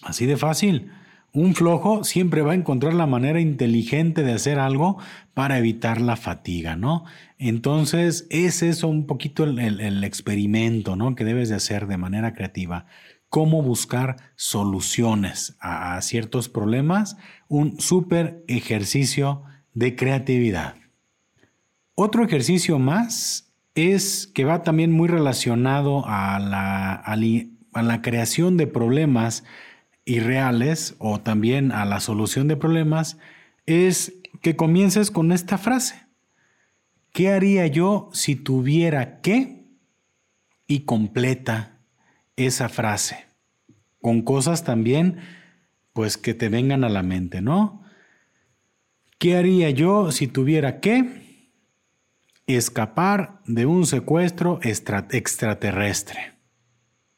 Así 0.02 0.26
de 0.26 0.36
fácil. 0.36 0.90
Un 1.32 1.54
flojo 1.54 2.04
siempre 2.04 2.42
va 2.42 2.52
a 2.52 2.56
encontrar 2.56 2.92
la 2.92 3.06
manera 3.06 3.40
inteligente 3.40 4.22
de 4.22 4.32
hacer 4.32 4.58
algo 4.58 4.98
para 5.32 5.56
evitar 5.56 6.02
la 6.02 6.16
fatiga, 6.16 6.76
¿no? 6.76 7.06
Entonces, 7.38 8.26
es 8.28 8.62
eso 8.62 8.86
un 8.88 9.06
poquito 9.06 9.44
el, 9.44 9.58
el 9.58 10.04
experimento, 10.04 10.94
¿no? 10.94 11.14
Que 11.14 11.24
debes 11.24 11.48
de 11.48 11.54
hacer 11.54 11.86
de 11.86 11.96
manera 11.96 12.34
creativa 12.34 12.84
cómo 13.30 13.62
buscar 13.62 14.16
soluciones 14.34 15.56
a, 15.60 15.98
ciertos 16.02 16.48
problemas, 16.48 17.16
un 17.48 17.80
súper 17.80 18.44
ejercicio 18.48 19.44
de 19.72 19.94
creatividad. 19.94 20.74
Otro 21.94 22.24
ejercicio 22.24 22.78
más 22.78 23.52
es 23.76 24.26
que 24.26 24.44
va 24.44 24.64
también 24.64 24.90
muy 24.90 25.08
relacionado 25.08 26.02
a 26.06 26.40
la, 26.40 26.94
a 26.94 27.82
la 27.82 28.02
creación 28.02 28.56
de 28.56 28.66
problemas 28.66 29.44
irreales 30.04 30.96
o 30.98 31.20
también 31.20 31.70
a 31.70 31.84
la 31.84 32.00
solución 32.00 32.48
de 32.48 32.56
problemas, 32.56 33.16
es 33.64 34.12
que 34.42 34.56
comiences 34.56 35.12
con 35.12 35.30
esta 35.30 35.56
frase. 35.56 36.04
¿Qué 37.12 37.30
haría 37.30 37.68
yo 37.68 38.10
si 38.12 38.34
tuviera 38.34 39.20
que? 39.20 39.66
Y 40.66 40.80
completa 40.80 41.79
esa 42.46 42.68
frase, 42.68 43.26
con 44.00 44.22
cosas 44.22 44.64
también, 44.64 45.18
pues 45.92 46.16
que 46.16 46.34
te 46.34 46.48
vengan 46.48 46.84
a 46.84 46.88
la 46.88 47.02
mente, 47.02 47.40
¿no? 47.40 47.82
¿Qué 49.18 49.36
haría 49.36 49.70
yo 49.70 50.12
si 50.12 50.26
tuviera 50.26 50.80
que 50.80 51.52
escapar 52.46 53.40
de 53.46 53.66
un 53.66 53.86
secuestro 53.86 54.60
extraterrestre? 54.62 56.32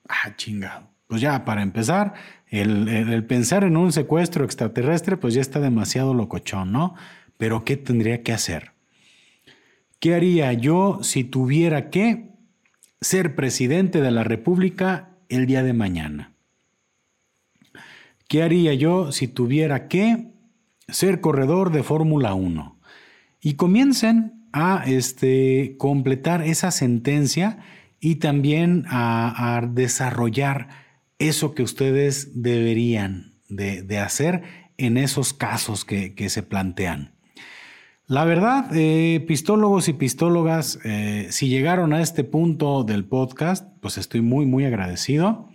Ah, 0.09 0.35
chingado. 0.37 0.91
Pues 1.07 1.20
ya, 1.20 1.45
para 1.45 1.62
empezar, 1.62 2.14
el, 2.49 2.89
el, 2.89 3.25
pensar 3.25 3.64
en 3.64 3.77
un 3.77 3.93
secuestro 3.93 4.45
extraterrestre, 4.45 5.16
pues 5.16 5.35
ya 5.35 5.41
está 5.41 5.61
demasiado 5.61 6.14
locochón, 6.14 6.73
¿no? 6.73 6.95
Pero 7.37 7.64
¿qué 7.64 7.77
tendría 7.77 8.23
que 8.23 8.33
hacer? 8.33 8.73
¿Qué 10.01 10.14
haría 10.14 10.53
yo 10.53 10.99
si 11.03 11.23
tuviera 11.23 11.91
que 11.91 12.33
ser 13.01 13.35
presidente 13.35 14.01
de 14.01 14.11
la 14.11 14.25
República 14.25 15.12
el 15.35 15.47
día 15.47 15.62
de 15.62 15.72
mañana. 15.72 16.33
¿Qué 18.28 18.43
haría 18.43 18.74
yo 18.74 19.12
si 19.12 19.28
tuviera 19.28 19.89
que 19.89 20.33
ser 20.89 21.20
corredor 21.20 21.70
de 21.72 21.83
Fórmula 21.83 22.35
1? 22.35 22.80
Y 23.41 23.55
comiencen 23.55 24.49
a 24.53 24.85
este, 24.87 25.76
completar 25.78 26.43
esa 26.43 26.70
sentencia 26.70 27.59
y 28.01 28.16
también 28.16 28.85
a, 28.89 29.68
desarrollar 29.70 30.68
eso 31.18 31.55
que 31.55 31.62
ustedes 31.62 32.43
deberían 32.43 33.35
de, 33.49 33.99
hacer 33.99 34.43
en 34.76 34.97
esos 34.97 35.33
casos 35.33 35.85
que, 35.85 36.28
se 36.28 36.43
plantean. 36.43 37.12
La 38.09 38.24
verdad, 38.24 38.68
eh, 38.74 39.24
pistólogos 39.26 39.88
y 39.88 39.92
pistólogas, 39.92 40.78
eh, 40.84 41.28
si 41.30 41.48
llegaron 41.48 41.92
a 41.92 42.03
este 42.03 42.24
punto 42.24 42.82
del 42.82 43.05
podcast, 43.05 43.66
pues 43.80 43.96
estoy 43.96 44.20
muy, 44.20 44.44
muy 44.44 44.64
agradecido. 44.64 45.48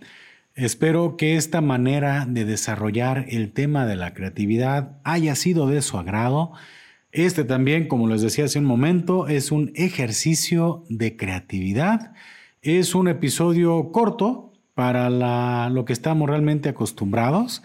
Espero 0.54 1.16
que 1.16 1.36
esta 1.36 1.60
manera 1.60 2.26
de 2.26 2.44
desarrollar 2.44 3.26
el 3.28 3.52
tema 3.52 3.86
de 3.86 3.96
la 3.96 4.14
creatividad 4.14 4.98
haya 5.04 5.34
sido 5.36 5.68
de 5.68 5.82
su 5.82 5.98
agrado. 5.98 6.52
Este 7.12 7.44
también, 7.44 7.86
como 7.86 8.08
les 8.08 8.22
decía 8.22 8.46
hace 8.46 8.58
un 8.58 8.64
momento, 8.64 9.28
es 9.28 9.52
un 9.52 9.70
ejercicio 9.74 10.84
de 10.88 11.16
creatividad. 11.16 12.12
Es 12.62 12.94
un 12.94 13.08
episodio 13.08 13.92
corto 13.92 14.52
para 14.74 15.10
lo 15.68 15.84
que 15.84 15.92
estamos 15.92 16.28
realmente 16.28 16.70
acostumbrados, 16.70 17.62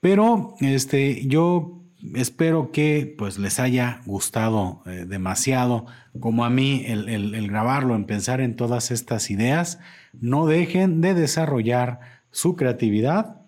pero 0.00 0.54
este, 0.60 1.26
yo 1.26 1.83
espero 2.14 2.70
que 2.72 3.14
pues 3.16 3.38
les 3.38 3.60
haya 3.60 4.00
gustado 4.06 4.82
eh, 4.86 5.06
demasiado 5.06 5.86
como 6.20 6.44
a 6.44 6.50
mí 6.50 6.84
el, 6.86 7.08
el, 7.08 7.48
grabarlo, 7.48 7.94
en 7.94 8.04
pensar 8.04 8.40
en 8.40 8.56
todas 8.56 8.90
estas 8.90 9.30
ideas. 9.30 9.78
No 10.12 10.46
dejen 10.46 11.00
de 11.00 11.14
desarrollar 11.14 12.00
su 12.30 12.56
creatividad. 12.56 13.40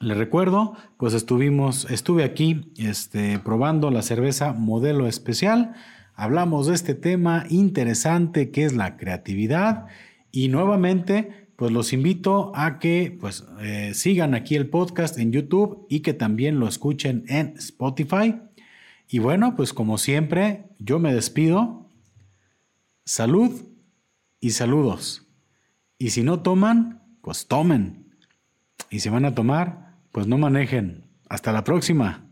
Les 0.00 0.16
recuerdo, 0.16 0.76
pues 0.96 1.12
estuvimos, 1.12 1.90
estuve 1.90 2.24
aquí 2.24 2.72
este, 2.78 3.38
probando 3.38 3.90
la 3.90 4.02
cerveza 4.02 4.52
modelo 4.52 5.06
especial 5.06 5.74
hablamos 6.20 6.66
de 6.66 6.74
este 6.74 6.94
tema 6.94 7.46
interesante 7.48 8.50
que 8.50 8.66
es 8.66 8.74
la 8.74 8.98
creatividad 8.98 9.86
y 10.30 10.48
nuevamente 10.48 11.39
pues 11.60 11.72
los 11.72 11.92
invito 11.92 12.52
a 12.54 12.78
que 12.78 13.14
pues 13.20 13.44
eh, 13.60 13.92
sigan 13.92 14.32
aquí 14.32 14.56
el 14.56 14.70
podcast 14.70 15.18
en 15.18 15.30
YouTube 15.30 15.84
y 15.90 16.00
que 16.00 16.14
también 16.14 16.58
lo 16.58 16.66
escuchen 16.66 17.26
en 17.28 17.52
Spotify. 17.58 18.40
Y 19.10 19.18
bueno, 19.18 19.56
pues 19.56 19.74
como 19.74 19.98
siempre, 19.98 20.64
yo 20.78 20.98
me 20.98 21.12
despido. 21.12 21.86
Salud 23.04 23.50
y 24.40 24.52
saludos. 24.52 25.26
Y 25.98 26.08
si 26.08 26.22
no 26.22 26.40
toman, 26.40 27.02
pues 27.20 27.46
tomen. 27.46 28.06
Y 28.88 29.00
si 29.00 29.10
van 29.10 29.26
a 29.26 29.34
tomar, 29.34 29.98
pues 30.12 30.26
no 30.26 30.38
manejen. 30.38 31.04
Hasta 31.28 31.52
la 31.52 31.62
próxima. 31.62 32.29